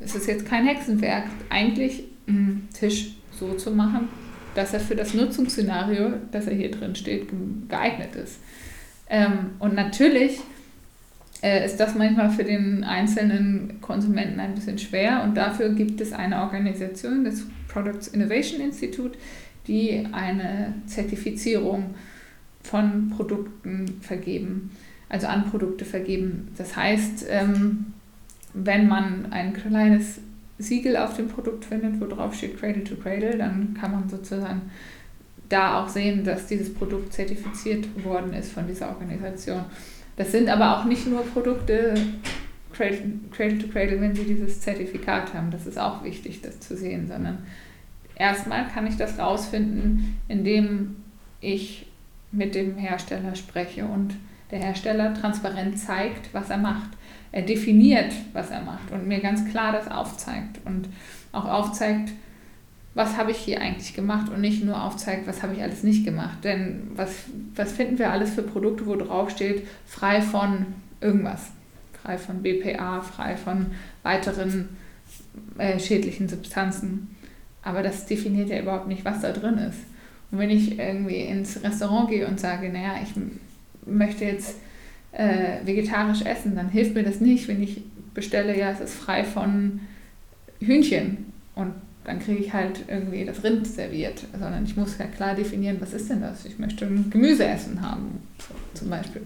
es 0.00 0.14
ist 0.14 0.26
jetzt 0.26 0.46
kein 0.46 0.66
Hexenwerk, 0.66 1.24
eigentlich 1.48 2.04
einen 2.26 2.68
Tisch 2.78 3.14
so 3.38 3.54
zu 3.54 3.70
machen, 3.70 4.08
dass 4.54 4.74
er 4.74 4.80
für 4.80 4.94
das 4.94 5.14
Nutzungsszenario, 5.14 6.12
das 6.30 6.46
er 6.46 6.54
hier 6.54 6.70
drin 6.70 6.94
steht, 6.94 7.28
geeignet 7.68 8.14
ist. 8.14 8.38
Ähm, 9.08 9.50
und 9.58 9.74
natürlich 9.74 10.40
äh, 11.42 11.64
ist 11.64 11.78
das 11.78 11.94
manchmal 11.94 12.30
für 12.30 12.44
den 12.44 12.84
einzelnen 12.84 13.80
Konsumenten 13.80 14.38
ein 14.40 14.54
bisschen 14.54 14.78
schwer 14.78 15.22
und 15.24 15.36
dafür 15.36 15.70
gibt 15.70 16.00
es 16.00 16.12
eine 16.12 16.40
Organisation, 16.42 17.24
das 17.24 17.42
Products 17.68 18.08
Innovation 18.08 18.60
Institute, 18.60 19.18
die 19.66 20.06
eine 20.12 20.74
Zertifizierung 20.86 21.94
von 22.62 23.10
Produkten 23.10 23.98
vergeben, 24.00 24.70
also 25.12 25.26
an 25.26 25.48
Produkte 25.48 25.84
vergeben. 25.84 26.48
Das 26.56 26.74
heißt, 26.74 27.26
ähm, 27.28 27.92
wenn 28.54 28.88
man 28.88 29.30
ein 29.30 29.52
kleines 29.52 30.20
Siegel 30.58 30.96
auf 30.96 31.16
dem 31.16 31.28
Produkt 31.28 31.66
findet, 31.66 32.00
wo 32.00 32.06
drauf 32.06 32.34
steht 32.34 32.58
Cradle 32.58 32.82
to 32.82 32.96
Cradle, 32.96 33.36
dann 33.36 33.76
kann 33.78 33.92
man 33.92 34.08
sozusagen 34.08 34.62
da 35.50 35.82
auch 35.82 35.88
sehen, 35.88 36.24
dass 36.24 36.46
dieses 36.46 36.72
Produkt 36.72 37.12
zertifiziert 37.12 37.86
worden 38.04 38.32
ist 38.32 38.52
von 38.52 38.66
dieser 38.66 38.88
Organisation. 38.88 39.64
Das 40.16 40.32
sind 40.32 40.48
aber 40.48 40.78
auch 40.78 40.84
nicht 40.86 41.06
nur 41.06 41.22
Produkte 41.26 41.94
Cradle, 42.72 43.58
to 43.58 43.68
Cradle, 43.68 44.00
wenn 44.00 44.14
sie 44.14 44.24
dieses 44.24 44.62
Zertifikat 44.62 45.34
haben. 45.34 45.50
Das 45.50 45.66
ist 45.66 45.78
auch 45.78 46.02
wichtig, 46.04 46.40
das 46.40 46.58
zu 46.60 46.74
sehen, 46.74 47.06
sondern 47.06 47.38
erstmal 48.14 48.66
kann 48.68 48.86
ich 48.86 48.96
das 48.96 49.18
rausfinden, 49.18 50.16
indem 50.28 50.96
ich 51.42 51.86
mit 52.30 52.54
dem 52.54 52.76
Hersteller 52.76 53.34
spreche 53.34 53.84
und 53.84 54.14
der 54.52 54.60
Hersteller 54.60 55.14
transparent 55.14 55.78
zeigt, 55.78 56.32
was 56.32 56.50
er 56.50 56.58
macht 56.58 56.90
er 57.32 57.42
definiert, 57.42 58.12
was 58.34 58.50
er 58.50 58.60
macht 58.60 58.92
und 58.92 59.08
mir 59.08 59.20
ganz 59.20 59.50
klar 59.50 59.72
das 59.72 59.90
aufzeigt 59.90 60.60
und 60.66 60.88
auch 61.32 61.46
aufzeigt, 61.46 62.12
was 62.94 63.16
habe 63.16 63.30
ich 63.30 63.38
hier 63.38 63.62
eigentlich 63.62 63.94
gemacht 63.94 64.30
und 64.30 64.42
nicht 64.42 64.62
nur 64.62 64.82
aufzeigt, 64.82 65.26
was 65.26 65.42
habe 65.42 65.54
ich 65.54 65.62
alles 65.62 65.82
nicht 65.82 66.04
gemacht. 66.04 66.44
Denn 66.44 66.90
was, 66.94 67.24
was 67.54 67.72
finden 67.72 67.98
wir 67.98 68.12
alles 68.12 68.34
für 68.34 68.42
Produkte, 68.42 68.86
wo 68.86 68.96
drauf 68.96 69.30
steht, 69.30 69.66
frei 69.86 70.20
von 70.20 70.66
irgendwas, 71.00 71.52
frei 72.02 72.18
von 72.18 72.42
BPA, 72.42 73.00
frei 73.00 73.38
von 73.38 73.68
weiteren 74.02 74.68
äh, 75.56 75.80
schädlichen 75.80 76.28
Substanzen. 76.28 77.16
aber 77.62 77.82
das 77.82 78.04
definiert 78.04 78.50
ja 78.50 78.60
überhaupt 78.60 78.88
nicht, 78.88 79.06
was 79.06 79.22
da 79.22 79.32
drin 79.32 79.56
ist. 79.56 79.78
Und 80.30 80.38
wenn 80.38 80.50
ich 80.50 80.78
irgendwie 80.78 81.20
ins 81.20 81.62
Restaurant 81.62 82.10
gehe 82.10 82.26
und 82.26 82.38
sage, 82.38 82.68
naja, 82.68 82.96
ich 83.02 83.14
möchte 83.86 84.24
jetzt 84.24 84.56
äh, 85.12 85.64
vegetarisch 85.64 86.22
essen, 86.22 86.56
dann 86.56 86.70
hilft 86.70 86.94
mir 86.94 87.02
das 87.02 87.20
nicht, 87.20 87.48
wenn 87.48 87.62
ich 87.62 87.82
bestelle, 88.14 88.58
ja, 88.58 88.70
es 88.70 88.80
ist 88.80 88.94
frei 88.94 89.24
von 89.24 89.80
Hühnchen 90.60 91.32
und 91.54 91.72
dann 92.04 92.18
kriege 92.18 92.40
ich 92.40 92.52
halt 92.52 92.84
irgendwie 92.88 93.24
das 93.24 93.44
Rind 93.44 93.66
serviert, 93.66 94.24
sondern 94.32 94.64
ich 94.64 94.76
muss 94.76 94.98
ja 94.98 95.06
klar 95.06 95.34
definieren, 95.34 95.76
was 95.80 95.92
ist 95.92 96.10
denn 96.10 96.20
das? 96.20 96.44
Ich 96.44 96.58
möchte 96.58 96.84
ein 96.86 97.10
Gemüseessen 97.10 97.80
haben, 97.80 98.22
zum 98.74 98.90
Beispiel. 98.90 99.22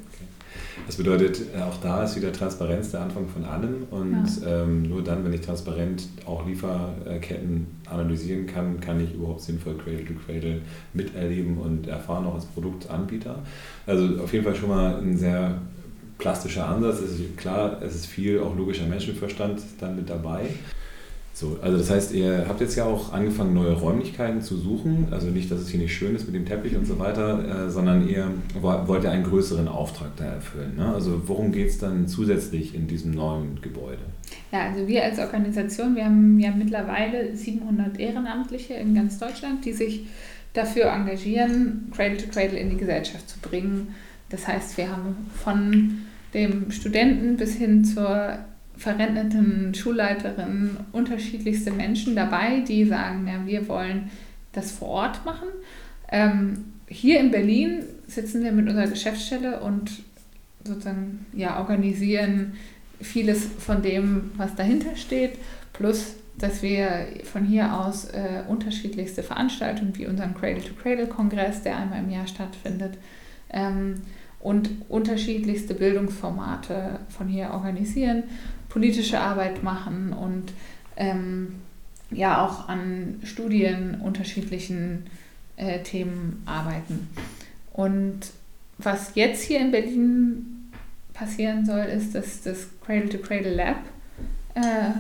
Das 0.85 0.97
bedeutet, 0.97 1.41
äh, 1.55 1.63
auch 1.63 1.79
da 1.81 2.05
ist 2.05 2.17
wieder 2.17 2.33
Transparenz 2.33 2.91
der 2.91 3.01
Anfang 3.01 3.27
von 3.29 3.45
allem 3.45 3.85
und 3.91 4.27
ja. 4.43 4.63
ähm, 4.63 4.83
nur 4.83 5.03
dann, 5.03 5.25
wenn 5.25 5.33
ich 5.33 5.41
transparent 5.41 6.09
auch 6.27 6.47
Lieferketten 6.47 7.67
analysieren 7.89 8.47
kann, 8.47 8.81
kann 8.81 9.01
ich 9.01 9.15
überhaupt 9.15 9.41
sinnvoll 9.41 9.77
Cradle 9.79 10.05
to 10.05 10.13
Cradle 10.27 10.61
miterleben 10.93 11.59
und 11.59 11.89
erfahren 11.89 12.27
auch 12.27 12.35
als 12.35 12.45
Produktanbieter. 12.47 13.39
Also 13.87 14.23
auf 14.23 14.33
jeden 14.33 14.45
Fall 14.45 14.55
schon 14.55 14.69
mal 14.69 14.99
ein 15.01 15.17
sehr 15.17 15.59
plastischer 16.19 16.69
Ansatz. 16.69 17.01
Es 17.01 17.19
ist 17.19 17.37
klar, 17.37 17.81
es 17.83 17.95
ist 17.95 18.07
viel 18.07 18.41
auch 18.41 18.57
logischer 18.57 18.87
Menschenverstand 18.87 19.63
dann 19.81 19.97
mit 19.97 20.09
dabei. 20.11 20.47
So, 21.39 21.59
also 21.61 21.77
das 21.77 21.91
heißt, 21.91 22.15
ihr 22.15 22.47
habt 22.49 22.63
jetzt 22.63 22.77
ja 22.77 22.87
auch 22.87 23.13
angefangen, 23.13 23.53
neue 23.53 23.75
Räumlichkeiten 23.75 24.41
zu 24.41 24.57
suchen. 24.57 25.09
Also 25.11 25.27
nicht, 25.27 25.51
dass 25.51 25.61
es 25.61 25.69
hier 25.69 25.79
nicht 25.79 25.95
schön 25.95 26.17
ist 26.17 26.25
mit 26.25 26.35
dem 26.35 26.47
Teppich 26.47 26.75
und 26.75 26.87
so 26.87 26.99
weiter, 26.99 27.67
äh, 27.67 27.71
sondern 27.71 28.09
ihr 28.09 28.31
wollt 28.63 29.05
ja 29.05 29.11
einen 29.11 29.25
größeren 29.25 29.69
Auftrag 29.69 30.17
da 30.17 30.25
erfüllen. 30.25 30.77
Ne? 30.77 30.95
Also 30.95 31.29
worum 31.29 31.53
geht 31.53 31.69
es 31.69 31.77
dann 31.77 32.09
zusätzlich 32.09 32.75
in 32.75 32.89
diesem 32.89 33.11
neuen 33.11 33.61
Gebäude? 33.61 34.01
Ja, 34.51 34.71
also 34.71 34.89
wir 34.89 35.05
als 35.05 35.19
Organisation, 35.19 35.95
wir 35.95 36.07
haben 36.07 36.41
ja 36.41 36.53
mittlerweile 36.53 37.37
700 37.37 38.01
Ehrenamtliche 38.01 38.73
in 38.73 38.95
ganz 38.95 39.19
Deutschland, 39.19 39.63
die 39.67 39.75
sich 39.75 40.07
dafür 40.55 40.87
engagieren, 40.87 41.93
Cradle 41.95 42.17
to 42.17 42.29
Cradle 42.33 42.59
in 42.59 42.71
die 42.71 42.79
Gesellschaft 42.79 43.29
zu 43.29 43.39
bringen. 43.41 43.89
Das 44.31 44.49
heißt, 44.49 44.79
wir 44.79 44.91
haben 44.91 45.29
von 45.35 45.99
dem 46.33 46.71
Studenten 46.71 47.37
bis 47.37 47.57
hin 47.57 47.85
zur 47.85 48.39
verrenteten 48.77 49.75
Schulleiterinnen 49.75 50.77
unterschiedlichste 50.93 51.71
Menschen 51.71 52.15
dabei, 52.15 52.61
die 52.61 52.85
sagen, 52.85 53.27
ja, 53.27 53.47
wir 53.47 53.69
wollen 53.69 54.11
das 54.53 54.73
vor 54.73 54.89
Ort 54.89 55.25
machen. 55.25 55.49
Ähm, 56.11 56.73
hier 56.89 57.21
in 57.21 57.31
Berlin 57.31 57.85
sitzen 58.07 58.45
wir 58.45 58.53
mit 58.53 58.69
unserer 58.69 58.89
Geschäftsstelle 58.89 59.61
und 59.61 59.91
sozusagen 60.65 61.27
ja, 61.33 61.59
organisieren 61.59 62.55
vieles 63.01 63.47
von 63.59 63.83
dem, 63.83 64.31
was 64.37 64.55
dahinter 64.55 64.97
steht, 64.97 65.39
plus 65.73 66.17
dass 66.39 66.63
wir 66.63 67.07
von 67.25 67.45
hier 67.45 67.75
aus 67.81 68.07
äh, 68.07 68.43
unterschiedlichste 68.47 69.23
Veranstaltungen 69.23 69.97
wie 69.97 70.07
unseren 70.07 70.35
Cradle-to-Cradle-Kongress, 70.35 71.63
der 71.63 71.79
einmal 71.79 72.01
im 72.01 72.11
Jahr 72.11 72.27
stattfindet, 72.27 72.99
ähm, 73.51 74.03
und 74.39 74.69
unterschiedlichste 74.89 75.75
Bildungsformate 75.75 77.01
von 77.09 77.27
hier 77.27 77.51
organisieren 77.51 78.25
politische 78.69 79.21
Arbeit 79.21 79.63
machen 79.63 80.13
und 80.13 80.53
ähm, 80.97 81.57
ja 82.11 82.45
auch 82.45 82.69
an 82.69 83.21
Studien 83.25 84.01
unterschiedlichen 84.01 85.07
äh, 85.57 85.83
Themen 85.83 86.43
arbeiten. 86.47 87.09
Und 87.73 88.21
was 88.79 89.15
jetzt 89.15 89.43
hier 89.43 89.61
in 89.61 89.71
Berlin 89.71 90.71
passieren 91.15 91.65
soll, 91.65 91.85
ist, 91.85 92.15
dass 92.15 92.43
das 92.43 92.69
Cradle 92.85 93.09
to 93.09 93.19
Cradle 93.19 93.55
Lab 93.55 93.79
äh, 94.55 94.91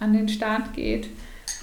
an 0.00 0.12
den 0.12 0.28
Start 0.28 0.74
geht. 0.74 1.08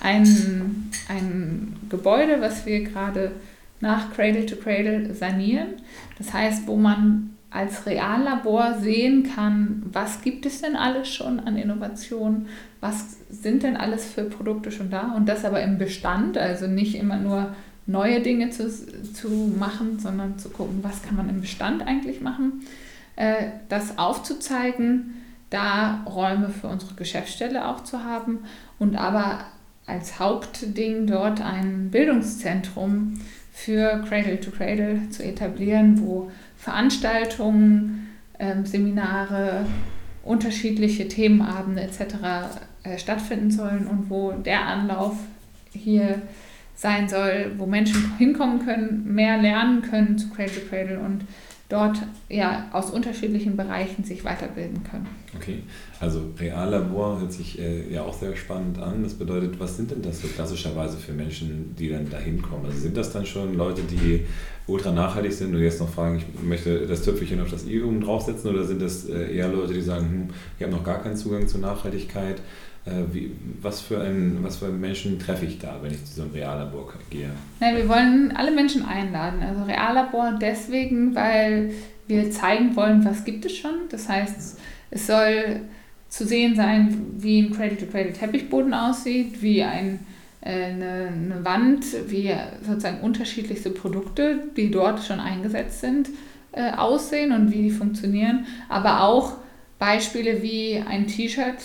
Ein, 0.01 0.91
ein 1.07 1.75
Gebäude, 1.89 2.41
was 2.41 2.65
wir 2.65 2.83
gerade 2.83 3.31
nach 3.79 4.13
Cradle 4.13 4.45
to 4.45 4.55
Cradle 4.55 5.13
sanieren. 5.13 5.73
Das 6.17 6.31
heißt, 6.33 6.67
wo 6.67 6.75
man 6.77 7.32
als 7.53 7.85
Reallabor 7.85 8.79
sehen 8.79 9.31
kann, 9.35 9.83
was 9.91 10.21
gibt 10.21 10.45
es 10.45 10.61
denn 10.61 10.75
alles 10.75 11.07
schon 11.07 11.39
an 11.39 11.55
Innovationen, 11.55 12.47
was 12.81 13.17
sind 13.29 13.61
denn 13.61 13.77
alles 13.77 14.05
für 14.05 14.23
Produkte 14.23 14.71
schon 14.71 14.89
da? 14.89 15.13
Und 15.15 15.29
das 15.29 15.45
aber 15.45 15.61
im 15.61 15.77
Bestand, 15.77 16.37
also 16.37 16.65
nicht 16.65 16.95
immer 16.95 17.17
nur 17.17 17.55
neue 17.85 18.21
Dinge 18.21 18.49
zu, 18.49 18.69
zu 19.13 19.29
machen, 19.59 19.99
sondern 19.99 20.39
zu 20.39 20.49
gucken, 20.49 20.79
was 20.81 21.03
kann 21.03 21.15
man 21.15 21.29
im 21.29 21.41
Bestand 21.41 21.85
eigentlich 21.85 22.21
machen, 22.21 22.65
äh, 23.15 23.49
das 23.69 23.99
aufzuzeigen, 23.99 25.13
da 25.51 26.03
Räume 26.07 26.49
für 26.49 26.67
unsere 26.67 26.95
Geschäftsstelle 26.95 27.67
auch 27.67 27.83
zu 27.83 28.03
haben 28.03 28.39
und 28.79 28.95
aber 28.95 29.45
als 29.85 30.17
Hauptding 30.17 31.05
dort 31.05 31.41
ein 31.41 31.91
Bildungszentrum 31.91 33.19
für 33.51 34.03
Cradle 34.07 34.39
to 34.39 34.49
Cradle 34.49 35.09
zu 35.11 35.23
etablieren, 35.23 36.01
wo 36.01 36.31
Veranstaltungen, 36.63 38.07
ähm, 38.39 38.65
Seminare, 38.65 39.65
unterschiedliche 40.23 41.09
Themenabende 41.09 41.81
etc. 41.81 42.15
Äh, 42.83 42.97
stattfinden 42.97 43.51
sollen 43.51 43.85
und 43.85 44.09
wo 44.09 44.31
der 44.31 44.65
Anlauf 44.65 45.17
hier 45.73 46.21
sein 46.75 47.09
soll, 47.09 47.51
wo 47.57 47.65
Menschen 47.65 48.17
hinkommen 48.17 48.65
können, 48.65 49.13
mehr 49.13 49.37
lernen 49.37 49.81
können 49.81 50.17
zu 50.17 50.29
Cradle 50.29 50.55
to 50.55 50.61
Cradle 50.69 50.99
und 50.99 51.25
dort 51.73 51.97
ja 52.29 52.67
aus 52.71 52.91
unterschiedlichen 52.91 53.57
Bereichen 53.57 54.03
sich 54.03 54.23
weiterbilden 54.23 54.83
können. 54.83 55.07
Okay, 55.35 55.63
also 55.99 56.21
Reallabor 56.39 57.19
hört 57.19 57.33
sich 57.33 57.57
äh, 57.57 57.91
ja 57.91 58.03
auch 58.03 58.13
sehr 58.13 58.35
spannend 58.35 58.77
an. 58.77 59.01
Das 59.01 59.15
bedeutet, 59.15 59.59
was 59.59 59.75
sind 59.75 59.89
denn 59.89 60.03
das 60.03 60.21
so 60.21 60.27
klassischerweise 60.27 60.97
für 60.97 61.13
Menschen, 61.13 61.75
die 61.75 61.89
dann 61.89 62.07
da 62.11 62.19
hinkommen? 62.19 62.67
Also 62.67 62.77
sind 62.77 62.95
das 62.95 63.11
dann 63.11 63.25
schon 63.25 63.55
Leute, 63.55 63.81
die 63.81 64.25
ultra 64.67 64.91
nachhaltig 64.91 65.33
sind 65.33 65.55
und 65.55 65.61
jetzt 65.61 65.79
noch 65.79 65.89
fragen, 65.89 66.17
ich 66.19 66.43
möchte 66.43 66.85
das 66.85 67.01
Töpfelchen 67.01 67.41
auf 67.41 67.49
das 67.49 67.65
I 67.65 67.81
oben 67.81 68.01
draufsetzen 68.01 68.51
oder 68.51 68.63
sind 68.63 68.79
das 68.79 69.09
äh, 69.09 69.35
eher 69.35 69.49
Leute, 69.49 69.73
die 69.73 69.81
sagen, 69.81 70.05
hm, 70.05 70.29
ich 70.57 70.63
habe 70.63 70.73
noch 70.75 70.83
gar 70.83 71.01
keinen 71.01 71.17
Zugang 71.17 71.47
zur 71.47 71.59
Nachhaltigkeit? 71.59 72.39
Äh, 72.85 73.13
wie, 73.13 73.31
was, 73.61 73.79
für 73.79 74.01
ein, 74.01 74.39
was 74.41 74.57
für 74.57 74.67
Menschen 74.67 75.17
treffe 75.17 75.45
ich 75.45 75.57
da, 75.57 75.79
wenn 75.81 75.93
ich 75.93 76.03
zu 76.03 76.15
so 76.15 76.21
einem 76.23 76.31
Reallabor 76.31 76.93
gehe? 77.09 77.29
Nein, 77.61 77.77
wir 77.77 77.87
wollen 77.87 78.33
alle 78.35 78.51
Menschen 78.51 78.85
einladen. 78.85 79.41
Also 79.41 79.63
Reallabor 79.63 80.37
deswegen, 80.41 81.15
weil 81.15 81.71
wir 82.07 82.29
zeigen 82.31 82.75
wollen, 82.75 83.05
was 83.05 83.23
gibt 83.23 83.45
es 83.45 83.55
schon. 83.55 83.87
Das 83.89 84.09
heißt, 84.09 84.59
es 84.91 85.07
soll 85.07 85.61
zu 86.09 86.25
sehen 86.25 86.55
sein, 86.55 87.15
wie 87.17 87.41
ein 87.41 87.53
Cradle-to-Cradle-Teppichboden 87.53 88.73
aussieht, 88.73 89.41
wie 89.41 89.63
ein, 89.63 89.99
äh, 90.41 90.65
eine, 90.65 91.07
eine 91.07 91.45
Wand, 91.45 91.85
wie 92.07 92.33
sozusagen 92.67 92.99
unterschiedlichste 92.99 93.69
Produkte, 93.69 94.43
die 94.57 94.71
dort 94.71 95.01
schon 95.03 95.21
eingesetzt 95.21 95.79
sind, 95.79 96.09
äh, 96.51 96.71
aussehen 96.71 97.31
und 97.31 97.51
wie 97.51 97.63
die 97.63 97.71
funktionieren. 97.71 98.45
Aber 98.67 99.03
auch 99.03 99.37
Beispiele 99.79 100.43
wie 100.43 100.83
ein 100.85 101.07
T-Shirt 101.07 101.57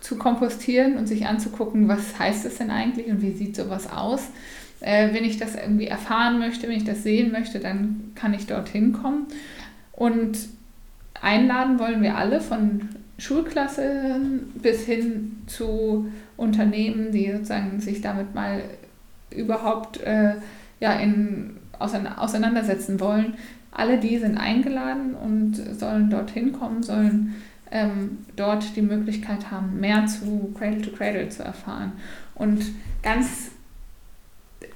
zu 0.00 0.16
kompostieren 0.16 0.96
und 0.96 1.06
sich 1.06 1.26
anzugucken, 1.26 1.88
was 1.88 2.18
heißt 2.18 2.44
das 2.44 2.56
denn 2.56 2.70
eigentlich 2.70 3.08
und 3.08 3.22
wie 3.22 3.32
sieht 3.32 3.56
sowas 3.56 3.90
aus. 3.90 4.28
Äh, 4.80 5.12
wenn 5.12 5.24
ich 5.24 5.36
das 5.36 5.54
irgendwie 5.54 5.86
erfahren 5.86 6.38
möchte, 6.38 6.68
wenn 6.68 6.76
ich 6.76 6.84
das 6.84 7.02
sehen 7.02 7.32
möchte, 7.32 7.60
dann 7.60 8.12
kann 8.14 8.32
ich 8.32 8.46
dorthin 8.46 8.92
kommen. 8.92 9.26
Und 9.92 10.38
einladen 11.20 11.78
wollen 11.78 12.02
wir 12.02 12.16
alle 12.16 12.40
von 12.40 12.88
Schulklassen 13.18 14.52
bis 14.54 14.86
hin 14.86 15.42
zu 15.46 16.10
Unternehmen, 16.38 17.12
die 17.12 17.30
sozusagen 17.30 17.80
sich 17.80 18.00
damit 18.00 18.34
mal 18.34 18.62
überhaupt 19.30 20.00
äh, 20.00 20.34
ja, 20.80 20.94
in, 20.94 21.56
auseinandersetzen 21.78 22.98
wollen. 23.00 23.34
Alle 23.72 23.98
die 23.98 24.18
sind 24.18 24.38
eingeladen 24.38 25.14
und 25.14 25.54
sollen 25.78 26.10
dorthin 26.10 26.52
kommen, 26.52 26.82
sollen 26.82 27.34
ähm, 27.70 28.18
dort 28.36 28.76
die 28.76 28.82
Möglichkeit 28.82 29.50
haben, 29.50 29.80
mehr 29.80 30.06
zu 30.06 30.52
Cradle 30.56 30.82
to 30.82 30.90
Cradle 30.90 31.28
zu 31.28 31.42
erfahren. 31.42 31.92
Und 32.34 32.64
ganz, 33.02 33.50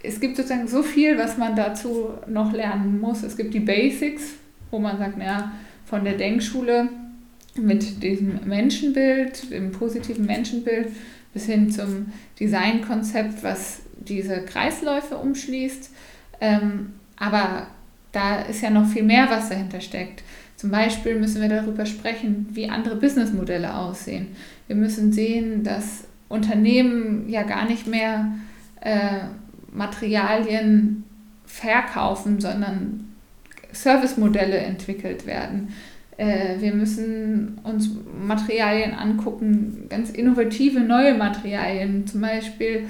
es 0.02 0.20
gibt 0.20 0.36
sozusagen 0.36 0.68
so 0.68 0.82
viel, 0.82 1.18
was 1.18 1.36
man 1.36 1.56
dazu 1.56 2.10
noch 2.28 2.52
lernen 2.52 3.00
muss. 3.00 3.22
Es 3.22 3.36
gibt 3.36 3.54
die 3.54 3.60
Basics, 3.60 4.34
wo 4.70 4.78
man 4.78 4.98
sagt, 4.98 5.18
naja, 5.18 5.52
von 5.84 6.04
der 6.04 6.14
Denkschule 6.14 6.88
mit 7.56 8.02
diesem 8.02 8.40
Menschenbild, 8.44 9.50
dem 9.50 9.72
positiven 9.72 10.26
Menschenbild, 10.26 10.88
bis 11.32 11.46
hin 11.46 11.70
zum 11.70 12.06
Designkonzept, 12.38 13.42
was 13.42 13.82
diese 13.96 14.42
Kreisläufe 14.42 15.16
umschließt. 15.16 15.90
Ähm, 16.40 16.94
aber 17.16 17.68
da 18.12 18.42
ist 18.42 18.62
ja 18.62 18.70
noch 18.70 18.86
viel 18.86 19.02
mehr, 19.02 19.28
was 19.28 19.48
dahinter 19.48 19.80
steckt. 19.80 20.22
Zum 20.56 20.70
Beispiel 20.70 21.18
müssen 21.18 21.42
wir 21.42 21.48
darüber 21.48 21.84
sprechen, 21.84 22.46
wie 22.52 22.68
andere 22.68 22.96
Businessmodelle 22.96 23.74
aussehen. 23.74 24.28
Wir 24.66 24.76
müssen 24.76 25.12
sehen, 25.12 25.62
dass 25.64 26.04
Unternehmen 26.28 27.28
ja 27.28 27.42
gar 27.42 27.68
nicht 27.68 27.86
mehr 27.86 28.32
äh, 28.80 29.20
Materialien 29.72 31.04
verkaufen, 31.44 32.40
sondern 32.40 33.12
Servicemodelle 33.72 34.56
entwickelt 34.56 35.26
werden. 35.26 35.74
Äh, 36.16 36.60
wir 36.60 36.74
müssen 36.74 37.58
uns 37.64 37.90
Materialien 38.26 38.94
angucken, 38.94 39.86
ganz 39.88 40.10
innovative 40.10 40.80
neue 40.80 41.14
Materialien, 41.14 42.06
zum 42.06 42.20
Beispiel 42.20 42.86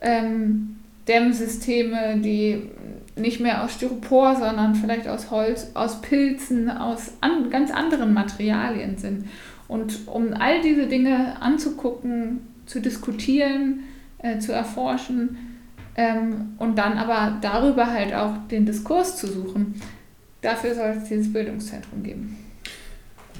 ähm, 0.00 0.75
Dämmsysteme, 1.08 2.18
die 2.18 2.70
nicht 3.16 3.40
mehr 3.40 3.64
aus 3.64 3.74
Styropor, 3.74 4.36
sondern 4.36 4.74
vielleicht 4.74 5.08
aus 5.08 5.30
Holz, 5.30 5.70
aus 5.74 6.00
Pilzen, 6.02 6.70
aus 6.70 7.12
an, 7.20 7.50
ganz 7.50 7.70
anderen 7.70 8.12
Materialien 8.12 8.98
sind. 8.98 9.26
Und 9.68 10.06
um 10.06 10.34
all 10.34 10.60
diese 10.60 10.86
Dinge 10.86 11.40
anzugucken, 11.40 12.40
zu 12.66 12.80
diskutieren, 12.80 13.84
äh, 14.18 14.38
zu 14.38 14.52
erforschen 14.52 15.58
ähm, 15.96 16.54
und 16.58 16.76
dann 16.76 16.98
aber 16.98 17.38
darüber 17.40 17.90
halt 17.90 18.12
auch 18.14 18.34
den 18.50 18.66
Diskurs 18.66 19.16
zu 19.16 19.26
suchen, 19.26 19.80
dafür 20.42 20.74
soll 20.74 20.94
es 20.98 21.08
dieses 21.08 21.32
Bildungszentrum 21.32 22.02
geben. 22.02 22.36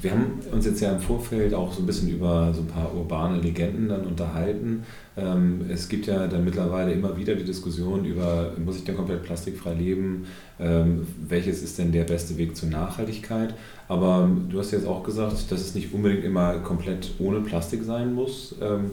Wir 0.01 0.11
haben 0.11 0.39
uns 0.51 0.65
jetzt 0.65 0.79
ja 0.81 0.91
im 0.91 0.99
Vorfeld 0.99 1.53
auch 1.53 1.73
so 1.73 1.81
ein 1.81 1.85
bisschen 1.85 2.09
über 2.09 2.53
so 2.53 2.61
ein 2.61 2.67
paar 2.67 2.93
urbane 2.93 3.39
Legenden 3.39 3.89
dann 3.89 4.05
unterhalten. 4.05 4.83
Ähm, 5.15 5.61
es 5.69 5.89
gibt 5.89 6.05
ja 6.05 6.27
dann 6.27 6.45
mittlerweile 6.45 6.91
immer 6.91 7.17
wieder 7.17 7.33
die 7.33 7.43
Diskussion 7.43 8.05
über, 8.05 8.51
muss 8.63 8.77
ich 8.77 8.83
denn 8.83 8.95
komplett 8.95 9.23
plastikfrei 9.23 9.73
leben? 9.73 10.25
Ähm, 10.59 11.07
welches 11.27 11.63
ist 11.63 11.79
denn 11.79 11.91
der 11.91 12.03
beste 12.03 12.37
Weg 12.37 12.55
zur 12.55 12.69
Nachhaltigkeit? 12.69 13.55
Aber 13.87 14.29
du 14.49 14.59
hast 14.59 14.71
jetzt 14.71 14.85
auch 14.85 15.03
gesagt, 15.03 15.51
dass 15.51 15.61
es 15.61 15.73
nicht 15.73 15.93
unbedingt 15.93 16.23
immer 16.23 16.59
komplett 16.59 17.11
ohne 17.17 17.41
Plastik 17.41 17.83
sein 17.83 18.13
muss. 18.13 18.55
Ähm, 18.61 18.91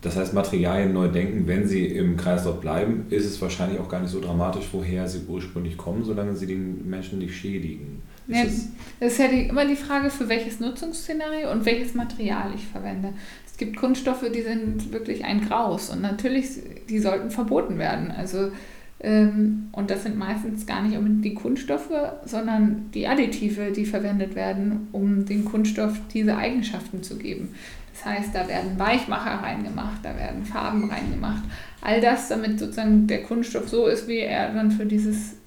das 0.00 0.16
heißt, 0.16 0.32
Materialien 0.32 0.92
neu 0.92 1.08
denken, 1.08 1.48
wenn 1.48 1.66
sie 1.66 1.86
im 1.86 2.16
Kreislauf 2.16 2.60
bleiben, 2.60 3.06
ist 3.10 3.24
es 3.24 3.40
wahrscheinlich 3.42 3.80
auch 3.80 3.88
gar 3.88 4.00
nicht 4.00 4.10
so 4.10 4.20
dramatisch, 4.20 4.68
woher 4.72 5.08
sie 5.08 5.22
ursprünglich 5.26 5.76
kommen, 5.76 6.04
solange 6.04 6.36
sie 6.36 6.46
den 6.46 6.88
Menschen 6.88 7.18
nicht 7.18 7.34
schädigen. 7.34 7.97
Ja, 8.28 8.44
das 8.44 9.12
ist 9.12 9.18
ja 9.18 9.28
die, 9.28 9.48
immer 9.48 9.66
die 9.66 9.76
Frage, 9.76 10.10
für 10.10 10.28
welches 10.28 10.60
Nutzungsszenario 10.60 11.50
und 11.50 11.64
welches 11.64 11.94
Material 11.94 12.52
ich 12.54 12.66
verwende. 12.66 13.14
Es 13.46 13.56
gibt 13.56 13.76
Kunststoffe, 13.76 14.24
die 14.32 14.42
sind 14.42 14.92
wirklich 14.92 15.24
ein 15.24 15.40
Graus 15.40 15.90
und 15.90 16.02
natürlich, 16.02 16.48
die 16.88 16.98
sollten 16.98 17.30
verboten 17.30 17.78
werden. 17.78 18.10
Also, 18.10 18.52
ähm, 19.00 19.68
und 19.72 19.90
das 19.90 20.02
sind 20.02 20.18
meistens 20.18 20.66
gar 20.66 20.82
nicht 20.82 20.96
unbedingt 20.96 21.24
die 21.24 21.34
Kunststoffe, 21.34 21.90
sondern 22.26 22.90
die 22.92 23.08
Additive, 23.08 23.72
die 23.72 23.86
verwendet 23.86 24.34
werden, 24.34 24.88
um 24.92 25.24
dem 25.24 25.46
Kunststoff 25.46 25.98
diese 26.12 26.36
Eigenschaften 26.36 27.02
zu 27.02 27.16
geben. 27.16 27.54
Das 27.94 28.04
heißt, 28.04 28.34
da 28.34 28.46
werden 28.46 28.78
Weichmacher 28.78 29.42
reingemacht, 29.42 30.04
da 30.04 30.16
werden 30.16 30.44
Farben 30.44 30.90
reingemacht. 30.90 31.42
All 31.80 32.00
das, 32.00 32.28
damit 32.28 32.60
sozusagen 32.60 33.06
der 33.06 33.22
Kunststoff 33.22 33.68
so 33.68 33.86
ist, 33.86 34.06
wie 34.06 34.18
er 34.18 34.52
dann 34.52 34.70
für 34.70 34.86
dieses 34.86 35.37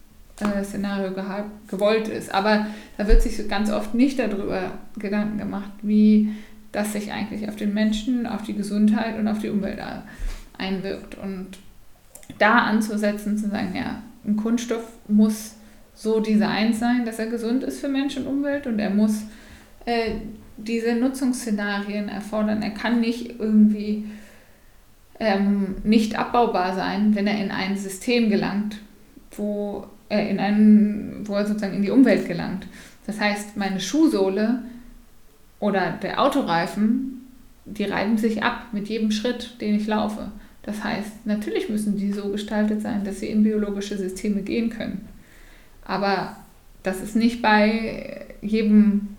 äh, 0.41 0.63
Szenario 0.63 1.13
gewollt 1.67 2.07
ist. 2.07 2.33
Aber 2.33 2.67
da 2.97 3.07
wird 3.07 3.21
sich 3.21 3.47
ganz 3.47 3.71
oft 3.71 3.93
nicht 3.93 4.19
darüber 4.19 4.71
Gedanken 4.97 5.37
gemacht, 5.37 5.71
wie 5.81 6.31
das 6.71 6.93
sich 6.93 7.11
eigentlich 7.11 7.47
auf 7.49 7.55
den 7.55 7.73
Menschen, 7.73 8.25
auf 8.25 8.43
die 8.43 8.53
Gesundheit 8.53 9.19
und 9.19 9.27
auf 9.27 9.39
die 9.39 9.49
Umwelt 9.49 9.79
einwirkt. 10.57 11.17
Und 11.17 11.47
da 12.37 12.59
anzusetzen, 12.59 13.37
zu 13.37 13.49
sagen, 13.49 13.73
ja, 13.75 14.01
ein 14.25 14.37
Kunststoff 14.37 14.87
muss 15.07 15.55
so 15.93 16.19
designt 16.19 16.75
sein, 16.75 17.05
dass 17.05 17.19
er 17.19 17.27
gesund 17.27 17.63
ist 17.63 17.79
für 17.79 17.89
Mensch 17.89 18.17
und 18.17 18.27
Umwelt 18.27 18.67
und 18.67 18.79
er 18.79 18.89
muss 18.89 19.23
äh, 19.85 20.13
diese 20.57 20.95
Nutzungsszenarien 20.95 22.09
erfordern. 22.09 22.61
Er 22.61 22.71
kann 22.71 23.01
nicht 23.01 23.39
irgendwie 23.39 24.05
ähm, 25.19 25.75
nicht 25.83 26.17
abbaubar 26.17 26.73
sein, 26.75 27.15
wenn 27.15 27.27
er 27.27 27.43
in 27.43 27.51
ein 27.51 27.77
System 27.77 28.29
gelangt, 28.29 28.77
wo 29.31 29.85
äh, 30.11 30.29
in 30.29 30.39
einen, 30.39 31.21
wo 31.23 31.35
er 31.35 31.45
sozusagen 31.45 31.75
in 31.75 31.81
die 31.81 31.89
Umwelt 31.89 32.27
gelangt. 32.27 32.67
Das 33.07 33.19
heißt, 33.19 33.55
meine 33.55 33.79
Schuhsohle 33.79 34.61
oder 35.59 35.91
der 36.01 36.21
Autoreifen, 36.21 37.27
die 37.65 37.85
reiben 37.85 38.17
sich 38.17 38.43
ab 38.43 38.67
mit 38.73 38.89
jedem 38.89 39.11
Schritt, 39.11 39.61
den 39.61 39.75
ich 39.75 39.87
laufe. 39.87 40.31
Das 40.63 40.83
heißt, 40.83 41.25
natürlich 41.25 41.69
müssen 41.69 41.97
die 41.97 42.11
so 42.11 42.29
gestaltet 42.29 42.81
sein, 42.81 43.03
dass 43.03 43.19
sie 43.19 43.27
in 43.27 43.43
biologische 43.43 43.97
Systeme 43.97 44.41
gehen 44.41 44.69
können. 44.69 45.07
Aber 45.85 46.35
das 46.83 47.01
ist 47.01 47.15
nicht 47.15 47.41
bei 47.41 48.25
jedem 48.41 49.15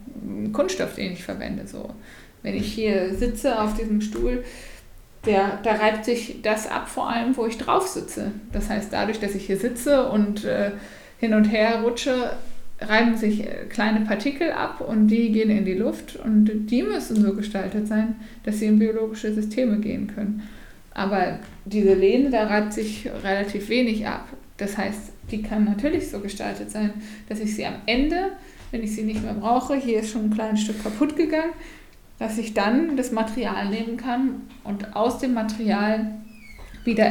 Kunststoff, 0.53 0.95
den 0.95 1.13
ich 1.13 1.25
verwende. 1.25 1.67
So, 1.67 1.91
wenn 2.43 2.55
ich 2.55 2.73
hier 2.73 3.15
sitze 3.15 3.61
auf 3.61 3.75
diesem 3.75 4.01
Stuhl, 4.01 4.45
der, 5.27 5.59
da 5.63 5.73
reibt 5.75 6.05
sich 6.05 6.43
das 6.43 6.69
ab, 6.69 6.89
vor 6.89 7.09
allem, 7.09 7.37
wo 7.37 7.47
ich 7.47 7.59
drauf 7.59 7.87
sitze. 7.87 8.33
Das 8.53 8.69
heißt, 8.69 8.93
dadurch, 8.93 9.21
dass 9.21 9.35
ich 9.35 9.47
hier 9.47 9.57
sitze 9.57 10.09
und 10.09 10.45
äh, 10.45 10.73
hin 11.19 11.35
und 11.35 11.45
her 11.45 11.83
rutsche, 11.83 12.33
reiben 12.81 13.17
sich 13.17 13.47
äh, 13.47 13.67
kleine 13.69 14.05
Partikel 14.05 14.51
ab 14.51 14.81
und 14.81 15.09
die 15.09 15.31
gehen 15.31 15.51
in 15.51 15.65
die 15.65 15.75
Luft 15.75 16.17
und 16.17 16.67
die 16.71 16.83
müssen 16.83 17.23
so 17.23 17.35
gestaltet 17.35 17.87
sein, 17.87 18.17
dass 18.45 18.59
sie 18.59 18.67
in 18.67 18.79
biologische 18.79 19.33
Systeme 19.33 19.79
gehen 19.79 20.09
können. 20.13 20.43
Aber 20.95 21.39
diese 21.65 21.95
Lehne, 21.95 22.31
da 22.31 22.47
reibt 22.47 22.73
sich 22.73 23.09
relativ 23.23 23.69
wenig 23.69 24.07
ab. 24.07 24.29
Das 24.57 24.77
heißt, 24.77 25.13
die 25.31 25.43
kann 25.43 25.65
natürlich 25.65 26.11
so 26.11 26.21
gestaltet 26.21 26.71
sein, 26.71 26.93
dass 27.29 27.41
ich 27.41 27.55
sie 27.55 27.65
am 27.65 27.77
Ende, 27.87 28.33
wenn 28.71 28.83
ich 28.83 28.95
sie 28.95 29.03
nicht 29.03 29.23
mehr 29.23 29.35
brauche, 29.35 29.77
hier 29.77 30.01
ist 30.01 30.11
schon 30.11 30.25
ein 30.25 30.35
kleines 30.35 30.63
Stück 30.63 30.83
kaputt 30.83 31.17
gegangen, 31.17 31.53
dass 32.23 32.39
ich 32.39 32.55
dann 32.55 32.97
das 32.97 33.11
Material 33.11 33.69
nehmen 33.69 33.97
kann 33.97 34.43
und 34.63 34.95
aus 34.95 35.19
dem 35.19 35.35
Material 35.35 36.13
wieder 36.85 37.05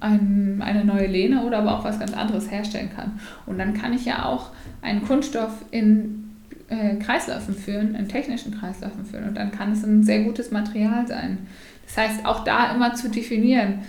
ein, 0.00 0.62
eine 0.64 0.82
neue 0.82 1.08
Lehne 1.08 1.44
oder 1.44 1.58
aber 1.58 1.78
auch 1.78 1.84
was 1.84 1.98
ganz 1.98 2.14
anderes 2.14 2.50
herstellen 2.50 2.88
kann. 2.94 3.20
Und 3.44 3.58
dann 3.58 3.74
kann 3.74 3.92
ich 3.92 4.06
ja 4.06 4.24
auch 4.24 4.52
einen 4.80 5.02
Kunststoff 5.02 5.52
in 5.72 6.30
äh, 6.68 6.96
Kreisläufen 6.96 7.54
führen, 7.54 7.94
in 7.94 8.08
technischen 8.08 8.58
Kreisläufen 8.58 9.04
führen. 9.04 9.28
Und 9.28 9.34
dann 9.34 9.52
kann 9.52 9.72
es 9.72 9.84
ein 9.84 10.02
sehr 10.02 10.22
gutes 10.22 10.50
Material 10.50 11.06
sein. 11.06 11.46
Das 11.84 11.98
heißt, 11.98 12.24
auch 12.24 12.42
da 12.42 12.74
immer 12.74 12.94
zu 12.94 13.10
definieren, 13.10 13.80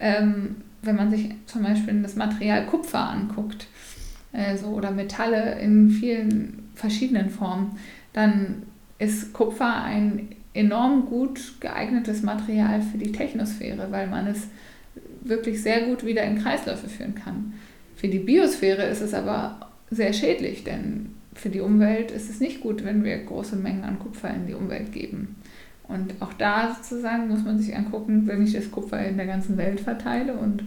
ähm, 0.00 0.56
wenn 0.80 0.96
man 0.96 1.10
sich 1.10 1.28
zum 1.44 1.62
Beispiel 1.62 2.00
das 2.00 2.16
Material 2.16 2.64
Kupfer 2.64 3.10
anguckt 3.10 3.66
äh, 4.32 4.56
so, 4.56 4.68
oder 4.68 4.92
Metalle 4.92 5.58
in 5.58 5.90
vielen 5.90 6.70
verschiedenen 6.74 7.28
Formen, 7.28 7.72
dann 8.14 8.62
ist 8.98 9.32
Kupfer 9.32 9.82
ein 9.82 10.28
enorm 10.54 11.06
gut 11.06 11.60
geeignetes 11.60 12.22
Material 12.22 12.80
für 12.80 12.98
die 12.98 13.12
Technosphäre, 13.12 13.88
weil 13.90 14.06
man 14.06 14.26
es 14.26 14.48
wirklich 15.22 15.62
sehr 15.62 15.82
gut 15.82 16.04
wieder 16.04 16.22
in 16.22 16.38
Kreisläufe 16.38 16.88
führen 16.88 17.14
kann. 17.14 17.52
Für 17.96 18.08
die 18.08 18.18
Biosphäre 18.18 18.84
ist 18.84 19.02
es 19.02 19.12
aber 19.12 19.68
sehr 19.90 20.12
schädlich, 20.12 20.64
denn 20.64 21.10
für 21.34 21.50
die 21.50 21.60
Umwelt 21.60 22.10
ist 22.10 22.30
es 22.30 22.40
nicht 22.40 22.60
gut, 22.60 22.84
wenn 22.84 23.04
wir 23.04 23.18
große 23.18 23.56
Mengen 23.56 23.84
an 23.84 23.98
Kupfer 23.98 24.30
in 24.30 24.46
die 24.46 24.54
Umwelt 24.54 24.92
geben. 24.92 25.36
Und 25.88 26.14
auch 26.20 26.32
da 26.32 26.74
sozusagen 26.74 27.28
muss 27.28 27.44
man 27.44 27.58
sich 27.58 27.76
angucken, 27.76 28.26
wenn 28.26 28.42
ich 28.42 28.54
das 28.54 28.70
Kupfer 28.70 29.04
in 29.06 29.16
der 29.16 29.26
ganzen 29.26 29.56
Welt 29.56 29.80
verteile 29.80 30.34
und 30.34 30.64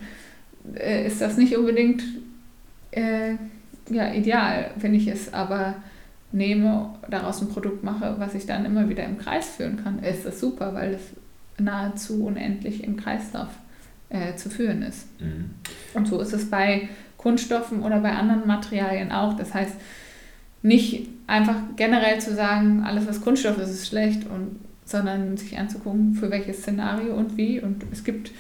äh, 0.76 1.06
ist 1.06 1.20
das 1.20 1.38
nicht 1.38 1.58
unbedingt 1.58 2.04
äh, 2.92 3.34
ja, 3.89 4.13
ideal, 4.13 4.72
wenn 4.78 4.94
ich 4.94 5.08
es 5.08 5.34
aber 5.34 5.76
nehme, 6.32 6.94
daraus 7.10 7.42
ein 7.42 7.50
Produkt 7.50 7.84
mache, 7.84 8.15
was 8.20 8.36
ich 8.36 8.46
dann 8.46 8.65
immer 8.65 8.89
wieder 8.89 9.04
im 9.04 9.18
Kreis 9.18 9.50
führen 9.50 9.84
kann, 9.84 10.00
ist 10.04 10.26
das 10.26 10.39
super, 10.39 10.74
weil 10.74 10.94
es 10.94 11.02
nahezu 11.58 12.26
unendlich 12.26 12.84
im 12.84 12.98
Kreislauf 12.98 13.50
äh, 14.10 14.36
zu 14.36 14.50
führen 14.50 14.82
ist. 14.82 15.08
Mhm. 15.20 15.52
Und 15.94 16.08
so 16.08 16.20
ist 16.20 16.34
es 16.34 16.50
bei 16.50 16.89
Kunststoffen 17.18 17.82
oder 17.84 18.00
bei 18.00 18.12
anderen 18.12 18.48
Materialien 18.48 19.12
auch. 19.12 19.36
Das 19.36 19.54
heißt, 19.54 19.74
nicht 20.62 21.08
einfach 21.28 21.56
generell 21.76 22.20
zu 22.20 22.34
sagen, 22.34 22.84
alles 22.86 23.08
was 23.08 23.22
Kunststoff 23.22 23.58
ist, 23.58 23.70
ist 23.70 23.88
schlecht, 23.88 24.26
und, 24.26 24.60
sondern 24.86 25.38
sich 25.38 25.58
anzugucken, 25.58 26.15
für 26.15 26.32
welches 26.32 26.60
Szenario 26.60 27.13
und 27.13 27.38
wie. 27.38 27.60
Und 27.60 27.84
es 27.92 28.04
gibt 28.04 28.32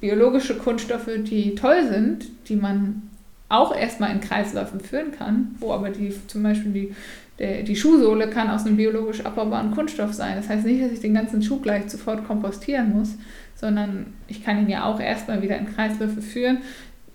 biologische 0.00 0.56
Kunststoffe, 0.56 1.10
die 1.24 1.54
toll 1.54 1.88
sind, 1.88 2.26
die 2.48 2.56
man 2.56 3.02
auch 3.48 3.74
erstmal 3.74 4.10
in 4.10 4.20
Kreisläufen 4.20 4.80
führen 4.80 5.12
kann, 5.12 5.54
wo 5.60 5.72
aber 5.72 5.90
die 5.90 6.12
zum 6.26 6.42
Beispiel 6.42 6.72
die 6.72 6.94
die 7.38 7.74
Schuhsohle 7.74 8.30
kann 8.30 8.48
aus 8.48 8.64
einem 8.64 8.76
biologisch 8.76 9.24
abbaubaren 9.24 9.72
Kunststoff 9.72 10.12
sein. 10.12 10.36
Das 10.36 10.48
heißt 10.48 10.64
nicht, 10.64 10.84
dass 10.84 10.92
ich 10.92 11.00
den 11.00 11.14
ganzen 11.14 11.42
Schuh 11.42 11.58
gleich 11.58 11.90
sofort 11.90 12.24
kompostieren 12.26 12.92
muss, 12.92 13.16
sondern 13.56 14.06
ich 14.28 14.44
kann 14.44 14.60
ihn 14.60 14.68
ja 14.68 14.84
auch 14.84 15.00
erstmal 15.00 15.42
wieder 15.42 15.58
in 15.58 15.66
Kreisläufe 15.66 16.22
führen, 16.22 16.58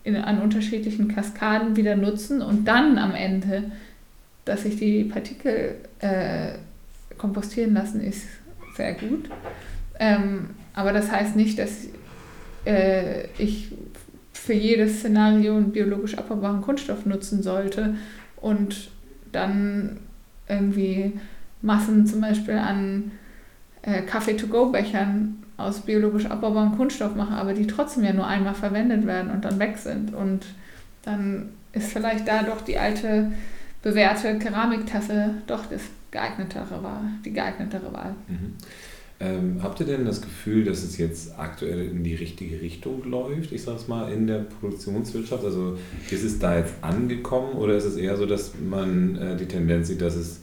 in, 0.04 0.18
an 0.18 0.42
unterschiedlichen 0.42 1.08
Kaskaden 1.08 1.78
wieder 1.78 1.96
nutzen 1.96 2.42
und 2.42 2.66
dann 2.66 2.98
am 2.98 3.16
Ende, 3.16 3.72
dass 4.44 4.64
sich 4.64 4.76
die 4.76 5.06
Partikel 5.06 5.76
äh, 6.00 6.54
kompostieren 7.18 7.74
lassen, 7.74 8.02
ist 8.02 8.28
sehr 8.76 8.94
gut. 8.96 9.30
Ähm, 10.00 10.50
aber 10.74 10.92
das 10.92 11.12
heißt 11.12 11.36
nicht, 11.36 11.60
dass 11.60 11.88
äh, 12.66 13.26
ich 13.38 13.72
für 14.34 14.54
jedes 14.54 15.00
Szenario 15.00 15.56
einen 15.56 15.72
biologisch 15.72 16.18
abbaubaren 16.18 16.62
Kunststoff 16.62 17.06
nutzen 17.06 17.44
sollte 17.44 17.96
und 18.38 18.90
dann 19.32 20.00
irgendwie 20.50 21.14
Massen 21.62 22.06
zum 22.06 22.22
Beispiel 22.22 22.56
an 22.56 23.12
äh, 23.84 24.02
Kaffee-to-go-Bechern 24.02 25.44
aus 25.58 25.82
biologisch 25.82 26.26
abbaubarem 26.26 26.76
Kunststoff 26.78 27.16
mache, 27.16 27.34
aber 27.34 27.54
die 27.54 27.68
trotzdem 27.68 28.04
ja 28.04 28.14
nur 28.14 28.28
einmal 28.28 28.56
verwendet 28.56 29.06
werden 29.06 29.32
und 29.32 29.46
dann 29.46 29.60
weg 29.60 29.78
sind. 29.78 30.14
Und 30.14 30.46
dann 31.04 31.50
ist 31.74 31.92
vielleicht 31.92 32.28
da 32.28 32.44
doch 32.44 32.62
die 32.62 32.78
alte 32.78 33.32
bewährte 33.82 34.40
Keramiktasse 34.40 35.36
doch 35.48 35.66
das 35.66 35.82
geeignetere 36.12 36.84
Wahl, 36.84 37.04
die 37.24 37.32
geeignetere 37.32 37.94
Wahl. 37.94 38.16
Mhm. 38.28 38.56
Ähm, 39.22 39.60
habt 39.62 39.82
ihr 39.82 39.86
denn 39.86 40.06
das 40.06 40.22
Gefühl, 40.22 40.64
dass 40.64 40.84
es 40.84 40.98
jetzt 40.98 41.38
aktuell 41.38 41.88
in 41.88 42.04
die 42.04 42.16
richtige 42.16 42.62
Richtung 42.62 43.04
läuft, 43.04 43.52
ich 43.52 43.64
sage 43.64 43.78
es 43.78 43.88
mal, 43.90 44.12
in 44.12 44.28
der 44.28 44.46
Produktionswirtschaft? 44.60 45.44
Also 45.44 45.78
ist 46.10 46.24
es 46.24 46.40
da 46.40 46.58
jetzt 46.58 46.74
angekommen 46.82 47.54
oder 47.54 47.76
ist 47.76 47.84
es 47.84 47.98
eher 47.98 48.16
so, 48.16 48.26
dass 48.26 48.54
man 48.58 49.18
äh, 49.18 49.36
die 49.36 49.46
Tendenz 49.46 49.90
sieht, 49.90 50.02
dass 50.02 50.16
es 50.16 50.40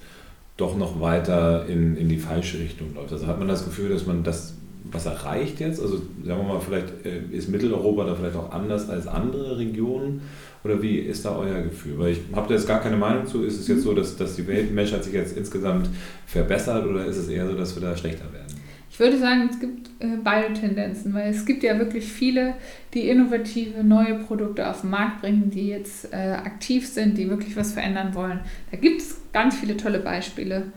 doch 0.59 0.77
noch 0.77 1.01
weiter 1.01 1.67
in, 1.67 1.97
in 1.97 2.11
die 2.11 2.19
falsche 2.19 2.59
Richtung 2.59 2.95
läuft? 2.95 3.13
Also 3.13 3.27
hat 3.27 3.39
man 3.39 3.49
das 3.49 3.65
Gefühl, 3.65 3.89
dass 3.89 4.07
man 4.07 4.23
das 4.23 4.55
was 4.93 5.07
erreicht 5.07 5.61
jetzt? 5.61 5.81
Also 5.81 5.97
sagen 6.25 6.47
wir 6.47 6.55
mal, 6.55 6.61
vielleicht 6.61 7.05
äh, 7.05 7.21
ist 7.33 7.49
Mitteleuropa 7.49 8.05
da 8.05 8.15
vielleicht 8.15 8.37
auch 8.37 8.53
anders 8.53 8.89
als 8.89 9.07
andere 9.07 9.59
Regionen 9.59 10.21
oder 10.65 10.81
wie 10.83 10.99
ist 10.99 11.25
da 11.25 11.37
euer 11.37 11.63
Gefühl? 11.63 11.99
Weil 11.99 12.13
ich 12.13 12.21
habe 12.33 12.49
da 12.49 12.55
jetzt 12.55 12.69
gar 12.69 12.81
keine 12.81 12.97
Meinung 12.97 13.27
zu. 13.27 13.43
Ist 13.45 13.59
es 13.59 13.69
jetzt 13.69 13.83
so, 13.83 13.95
dass, 13.95 14.17
dass 14.17 14.37
die 14.37 14.47
Weltmenschheit 14.47 15.05
sich 15.05 15.15
jetzt 15.15 15.37
insgesamt 15.37 15.89
verbessert 16.27 16.87
oder 16.87 17.05
ist 17.07 17.17
es 17.17 17.29
eher 17.29 17.47
so, 17.47 17.55
dass 17.55 17.75
wir 17.75 17.89
da 17.89 17.97
schlechter 17.97 18.33
werden? 18.33 18.56
Ich 18.97 19.01
würde 19.01 19.19
sagen, 19.19 19.51
es 19.51 19.61
gibt 19.61 19.91
äh, 19.99 20.17
beide 20.25 20.55
Tendenzen, 20.55 21.13
weil 21.13 21.29
es 21.29 21.45
gibt 21.45 21.63
ja 21.63 21.79
wirklich 21.79 22.11
viele, 22.11 22.55
die 22.95 23.11
innovative 23.11 23.85
neue 23.85 24.15
Produkte 24.21 24.71
auf 24.71 24.81
den 24.81 24.89
Markt 24.89 25.21
bringen, 25.21 25.51
die 25.51 25.69
jetzt 25.69 26.15
äh, 26.15 26.33
aktiv 26.33 26.89
sind, 26.89 27.19
die 27.19 27.29
wirklich 27.29 27.55
was 27.57 27.73
verändern 27.73 28.15
wollen. 28.15 28.41
Da 28.71 28.79
gibt 28.79 29.03
es 29.03 29.19
ganz 29.35 29.55
viele 29.55 29.77
tolle 29.77 29.99
Beispiele. 29.99 30.73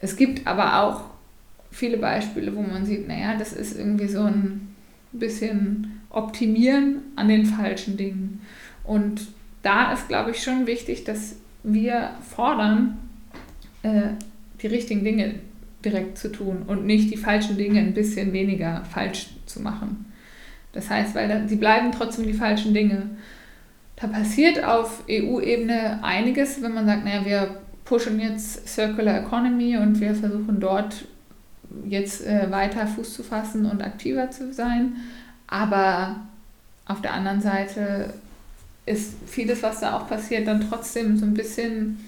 Es 0.00 0.16
gibt 0.16 0.46
aber 0.46 0.80
auch 0.80 1.02
viele 1.70 1.98
Beispiele, 1.98 2.56
wo 2.56 2.62
man 2.62 2.86
sieht, 2.86 3.06
naja, 3.06 3.36
das 3.36 3.52
ist 3.52 3.78
irgendwie 3.78 4.08
so 4.08 4.22
ein 4.22 4.74
bisschen 5.12 6.00
Optimieren 6.08 7.02
an 7.14 7.28
den 7.28 7.44
falschen 7.44 7.98
Dingen. 7.98 8.40
Und 8.84 9.20
da 9.62 9.92
ist, 9.92 10.08
glaube 10.08 10.30
ich, 10.30 10.42
schon 10.42 10.66
wichtig, 10.66 11.04
dass 11.04 11.36
wir 11.62 12.12
fordern, 12.22 12.96
äh, 13.82 14.14
die 14.62 14.68
richtigen 14.68 15.04
Dinge 15.04 15.34
direkt 15.84 16.18
zu 16.18 16.30
tun 16.30 16.62
und 16.66 16.86
nicht 16.86 17.12
die 17.12 17.16
falschen 17.16 17.56
Dinge 17.56 17.80
ein 17.80 17.94
bisschen 17.94 18.32
weniger 18.32 18.84
falsch 18.84 19.28
zu 19.46 19.60
machen. 19.60 20.06
Das 20.72 20.90
heißt, 20.90 21.14
weil 21.14 21.48
sie 21.48 21.56
bleiben 21.56 21.92
trotzdem 21.92 22.26
die 22.26 22.32
falschen 22.32 22.74
Dinge. 22.74 23.10
Da 23.96 24.08
passiert 24.08 24.64
auf 24.64 25.04
EU-Ebene 25.08 26.02
einiges, 26.02 26.62
wenn 26.62 26.74
man 26.74 26.86
sagt, 26.86 27.04
naja, 27.04 27.24
wir 27.24 27.60
pushen 27.84 28.18
jetzt 28.18 28.66
Circular 28.66 29.20
Economy 29.20 29.76
und 29.76 30.00
wir 30.00 30.14
versuchen 30.14 30.58
dort 30.58 31.04
jetzt 31.86 32.26
äh, 32.26 32.50
weiter 32.50 32.86
Fuß 32.86 33.14
zu 33.14 33.22
fassen 33.22 33.66
und 33.66 33.82
aktiver 33.82 34.30
zu 34.30 34.52
sein. 34.52 34.96
Aber 35.46 36.16
auf 36.86 37.02
der 37.02 37.12
anderen 37.12 37.40
Seite 37.40 38.14
ist 38.86 39.14
vieles, 39.26 39.62
was 39.62 39.80
da 39.80 39.96
auch 39.96 40.08
passiert, 40.08 40.46
dann 40.46 40.66
trotzdem 40.68 41.16
so 41.16 41.24
ein 41.24 41.34
bisschen 41.34 41.98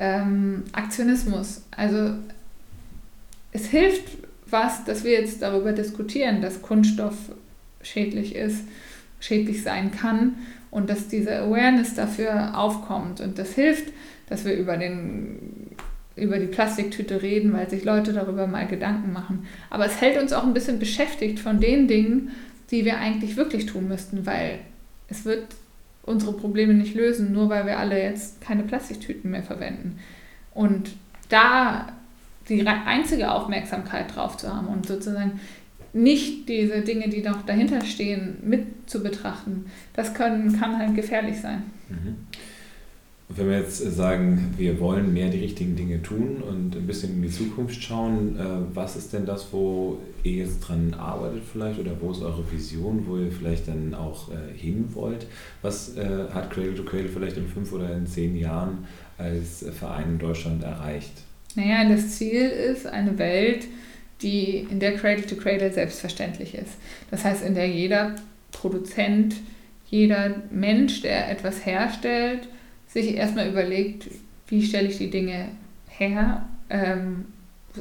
ähm, 0.00 0.64
Aktionismus. 0.72 1.62
Also 1.76 2.14
es 3.52 3.66
hilft 3.66 4.18
was, 4.46 4.84
dass 4.84 5.04
wir 5.04 5.12
jetzt 5.12 5.42
darüber 5.42 5.72
diskutieren, 5.72 6.42
dass 6.42 6.62
Kunststoff 6.62 7.14
schädlich 7.82 8.34
ist, 8.34 8.64
schädlich 9.20 9.62
sein 9.62 9.92
kann 9.92 10.34
und 10.70 10.90
dass 10.90 11.06
diese 11.06 11.38
Awareness 11.38 11.94
dafür 11.94 12.58
aufkommt. 12.58 13.20
Und 13.20 13.38
das 13.38 13.52
hilft, 13.54 13.92
dass 14.28 14.44
wir 14.44 14.54
über 14.54 14.76
den 14.76 15.76
über 16.16 16.38
die 16.38 16.46
Plastiktüte 16.46 17.22
reden, 17.22 17.52
weil 17.52 17.70
sich 17.70 17.84
Leute 17.84 18.12
darüber 18.12 18.46
mal 18.46 18.66
Gedanken 18.66 19.12
machen. 19.12 19.46
Aber 19.70 19.86
es 19.86 20.00
hält 20.00 20.20
uns 20.20 20.32
auch 20.32 20.44
ein 20.44 20.52
bisschen 20.52 20.78
beschäftigt 20.78 21.38
von 21.38 21.60
den 21.60 21.88
Dingen, 21.88 22.30
die 22.70 22.84
wir 22.84 22.98
eigentlich 22.98 23.36
wirklich 23.36 23.64
tun 23.66 23.88
müssten, 23.88 24.26
weil 24.26 24.58
es 25.08 25.24
wird 25.24 25.46
unsere 26.02 26.32
Probleme 26.32 26.74
nicht 26.74 26.94
lösen, 26.94 27.32
nur 27.32 27.48
weil 27.48 27.66
wir 27.66 27.78
alle 27.78 28.02
jetzt 28.02 28.40
keine 28.40 28.62
Plastiktüten 28.62 29.30
mehr 29.30 29.42
verwenden. 29.42 29.98
Und 30.54 30.90
da 31.28 31.92
die 32.48 32.66
einzige 32.66 33.30
Aufmerksamkeit 33.30 34.14
drauf 34.14 34.36
zu 34.36 34.54
haben 34.54 34.66
und 34.66 34.86
sozusagen 34.86 35.40
nicht 35.92 36.48
diese 36.48 36.82
Dinge, 36.82 37.08
die 37.08 37.22
noch 37.22 37.42
dahinter 37.42 37.84
stehen, 37.84 38.38
mit 38.42 38.88
zu 38.88 39.02
betrachten, 39.02 39.66
das 39.94 40.14
können, 40.14 40.58
kann 40.58 40.78
halt 40.78 40.94
gefährlich 40.94 41.40
sein. 41.40 41.64
Mhm. 41.88 42.16
Und 43.30 43.38
wenn 43.38 43.48
wir 43.48 43.58
jetzt 43.60 43.78
sagen, 43.78 44.52
wir 44.56 44.80
wollen 44.80 45.14
mehr 45.14 45.28
die 45.28 45.38
richtigen 45.38 45.76
Dinge 45.76 46.02
tun 46.02 46.42
und 46.42 46.74
ein 46.74 46.84
bisschen 46.84 47.14
in 47.14 47.22
die 47.22 47.30
Zukunft 47.30 47.80
schauen, 47.80 48.36
äh, 48.36 48.42
was 48.74 48.96
ist 48.96 49.12
denn 49.12 49.24
das, 49.24 49.52
wo 49.52 49.98
ihr 50.24 50.32
jetzt 50.32 50.58
dran 50.58 50.94
arbeitet 50.98 51.42
vielleicht 51.50 51.78
oder 51.78 51.92
wo 52.00 52.10
ist 52.10 52.22
eure 52.22 52.42
Vision, 52.50 53.04
wo 53.06 53.18
ihr 53.18 53.30
vielleicht 53.30 53.68
dann 53.68 53.94
auch 53.94 54.32
äh, 54.32 54.58
hin 54.58 54.88
wollt? 54.94 55.28
Was 55.62 55.96
äh, 55.96 56.24
hat 56.34 56.50
Cradle 56.50 56.74
to 56.74 56.82
Cradle 56.82 57.08
vielleicht 57.08 57.36
in 57.36 57.46
fünf 57.46 57.72
oder 57.72 57.94
in 57.94 58.04
zehn 58.04 58.34
Jahren 58.36 58.84
als 59.16 59.64
Verein 59.78 60.14
in 60.14 60.18
Deutschland 60.18 60.64
erreicht? 60.64 61.12
Naja, 61.54 61.88
das 61.88 62.18
Ziel 62.18 62.48
ist 62.48 62.88
eine 62.88 63.16
Welt, 63.16 63.68
die 64.22 64.66
in 64.68 64.80
der 64.80 64.96
Cradle 64.96 65.24
to 65.24 65.36
Cradle 65.36 65.72
selbstverständlich 65.72 66.56
ist. 66.56 66.72
Das 67.12 67.24
heißt, 67.24 67.44
in 67.44 67.54
der 67.54 67.68
jeder 67.68 68.16
Produzent, 68.50 69.36
jeder 69.86 70.42
Mensch, 70.50 71.02
der 71.02 71.30
etwas 71.30 71.64
herstellt, 71.64 72.48
sich 72.92 73.14
erstmal 73.14 73.48
überlegt, 73.48 74.08
wie 74.48 74.64
stelle 74.64 74.88
ich 74.88 74.98
die 74.98 75.10
Dinge 75.10 75.46
her. 75.88 76.42
Ähm, 76.68 77.26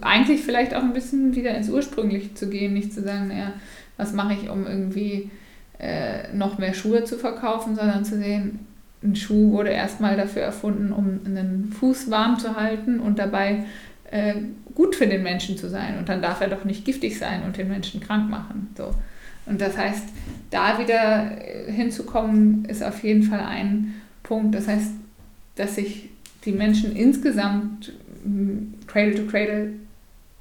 eigentlich 0.01 0.41
vielleicht 0.41 0.75
auch 0.75 0.83
ein 0.83 0.93
bisschen 0.93 1.35
wieder 1.35 1.55
ins 1.55 1.69
Ursprüngliche 1.69 2.33
zu 2.35 2.49
gehen, 2.49 2.73
nicht 2.73 2.93
zu 2.93 3.01
sagen, 3.01 3.29
naja, 3.29 3.53
was 3.97 4.13
mache 4.13 4.33
ich, 4.33 4.49
um 4.49 4.67
irgendwie 4.67 5.31
äh, 5.79 6.31
noch 6.33 6.57
mehr 6.57 6.73
Schuhe 6.73 7.03
zu 7.03 7.17
verkaufen, 7.17 7.75
sondern 7.75 8.05
zu 8.05 8.17
sehen, 8.17 8.59
ein 9.01 9.15
Schuh 9.15 9.51
wurde 9.51 9.69
erstmal 9.69 10.17
dafür 10.17 10.41
erfunden, 10.41 10.91
um 10.91 11.21
einen 11.25 11.73
Fuß 11.79 12.11
warm 12.11 12.37
zu 12.37 12.55
halten 12.55 12.99
und 12.99 13.17
dabei 13.17 13.63
äh, 14.11 14.35
gut 14.75 14.95
für 14.95 15.07
den 15.07 15.23
Menschen 15.23 15.57
zu 15.57 15.69
sein. 15.69 15.97
Und 15.97 16.09
dann 16.09 16.21
darf 16.21 16.41
er 16.41 16.49
doch 16.49 16.65
nicht 16.65 16.85
giftig 16.85 17.17
sein 17.17 17.43
und 17.43 17.57
den 17.57 17.69
Menschen 17.69 18.01
krank 18.01 18.29
machen. 18.29 18.69
So. 18.77 18.93
Und 19.45 19.61
das 19.61 19.77
heißt, 19.77 20.03
da 20.51 20.79
wieder 20.79 21.31
äh, 21.41 21.71
hinzukommen, 21.71 22.65
ist 22.65 22.83
auf 22.83 23.03
jeden 23.03 23.23
Fall 23.23 23.39
ein 23.39 23.95
Punkt. 24.29 24.55
Das 24.55 24.67
heißt, 24.67 24.91
dass 25.55 25.75
sich 25.75 26.09
die 26.45 26.53
Menschen 26.53 26.95
insgesamt 26.95 27.91
mm, 28.23 28.85
Cradle 28.87 29.15
to 29.15 29.23
Cradle 29.23 29.73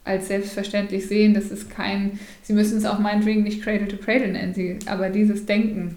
als 0.05 0.29
selbstverständlich 0.29 1.09
sehen. 1.09 1.35
Das 1.35 1.51
ist 1.51 1.71
kein, 1.71 2.21
sie 2.43 2.53
müssen 2.53 2.79
es 2.79 2.85
auch 2.85 2.99
meinetwegen 3.01 3.43
nicht 3.43 3.63
Cradle 3.63 3.89
to 3.89 3.97
Cradle 3.97 4.29
nennen, 4.29 4.55
sie, 4.55 4.79
aber 4.87 5.09
dieses 5.09 5.47
Denken 5.47 5.97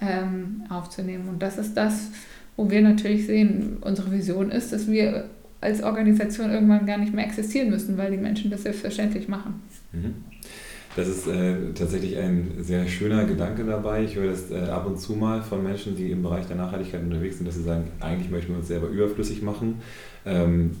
ähm, 0.00 0.64
aufzunehmen. 0.68 1.28
Und 1.28 1.42
das 1.42 1.56
ist 1.56 1.74
das, 1.74 2.10
wo 2.56 2.68
wir 2.70 2.82
natürlich 2.82 3.26
sehen, 3.26 3.78
unsere 3.80 4.12
Vision 4.12 4.50
ist, 4.50 4.72
dass 4.72 4.90
wir 4.90 5.30
als 5.60 5.82
Organisation 5.82 6.50
irgendwann 6.50 6.86
gar 6.86 6.98
nicht 6.98 7.14
mehr 7.14 7.24
existieren 7.24 7.70
müssen, 7.70 7.96
weil 7.98 8.10
die 8.10 8.16
Menschen 8.16 8.50
das 8.50 8.64
selbstverständlich 8.64 9.28
machen. 9.28 9.62
Mhm. 9.92 10.14
Das 10.98 11.06
ist 11.06 11.28
äh, 11.28 11.54
tatsächlich 11.76 12.18
ein 12.18 12.54
sehr 12.58 12.88
schöner 12.88 13.24
Gedanke 13.24 13.62
dabei. 13.64 14.02
Ich 14.02 14.16
höre 14.16 14.32
das 14.32 14.50
äh, 14.50 14.58
ab 14.68 14.84
und 14.84 14.98
zu 14.98 15.12
mal 15.12 15.42
von 15.42 15.62
Menschen, 15.62 15.94
die 15.94 16.10
im 16.10 16.24
Bereich 16.24 16.46
der 16.46 16.56
Nachhaltigkeit 16.56 17.00
unterwegs 17.00 17.36
sind, 17.36 17.46
dass 17.46 17.54
sie 17.54 17.62
sagen, 17.62 17.84
eigentlich 18.00 18.32
möchten 18.32 18.50
wir 18.50 18.58
uns 18.58 18.66
selber 18.66 18.88
überflüssig 18.88 19.40
machen. 19.40 19.80
Ähm, 20.26 20.72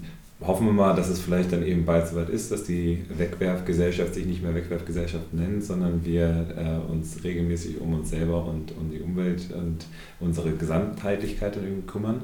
hoffen 0.44 0.66
wir 0.66 0.72
mal, 0.72 0.96
dass 0.96 1.08
es 1.08 1.20
vielleicht 1.20 1.52
dann 1.52 1.64
eben 1.64 1.84
bald 1.84 2.08
soweit 2.08 2.30
ist, 2.30 2.50
dass 2.50 2.64
die 2.64 3.04
Wegwerfgesellschaft 3.16 4.12
sich 4.12 4.26
nicht 4.26 4.42
mehr 4.42 4.56
Wegwerfgesellschaft 4.56 5.32
nennt, 5.34 5.62
sondern 5.62 6.04
wir 6.04 6.46
äh, 6.56 6.90
uns 6.90 7.22
regelmäßig 7.22 7.80
um 7.80 7.94
uns 7.94 8.10
selber 8.10 8.44
und 8.44 8.72
um 8.76 8.90
die 8.90 8.98
Umwelt 8.98 9.52
und 9.56 9.86
unsere 10.18 10.50
Gesamtheitlichkeit 10.50 11.56
kümmern. 11.86 12.22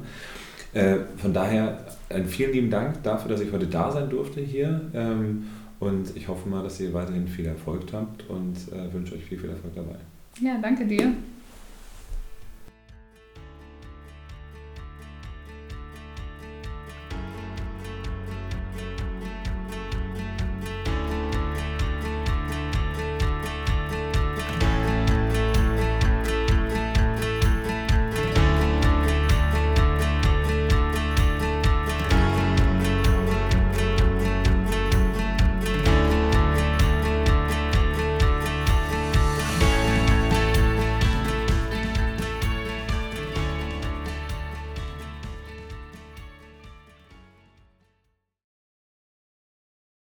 Äh, 0.73 0.97
von 1.17 1.33
daher 1.33 1.79
einen 2.09 2.27
vielen 2.27 2.53
lieben 2.55 2.71
Dank 2.71 3.05
dafür, 3.05 3.31
dass 3.31 3.41
ich 3.41 3.53
heute 3.53 3.69
da 3.69 3.93
sein 3.93 4.11
durfte 4.11 4.41
hier. 4.41 4.81
Ähm, 4.95 5.45
und 5.81 6.17
ich 6.17 6.29
hoffe 6.29 6.49
mal, 6.49 6.63
dass 6.63 6.81
ihr 6.81 6.93
weiterhin 6.93 7.29
viel 7.29 7.47
Erfolg 7.47 7.93
habt 7.93 8.29
und 8.29 8.57
äh, 8.73 8.93
wünsche 8.93 9.15
euch 9.15 9.25
viel, 9.25 9.39
viel 9.39 9.51
Erfolg 9.51 9.75
dabei. 9.75 9.97
Ja, 10.41 10.59
danke 10.61 10.87
dir. 10.87 11.13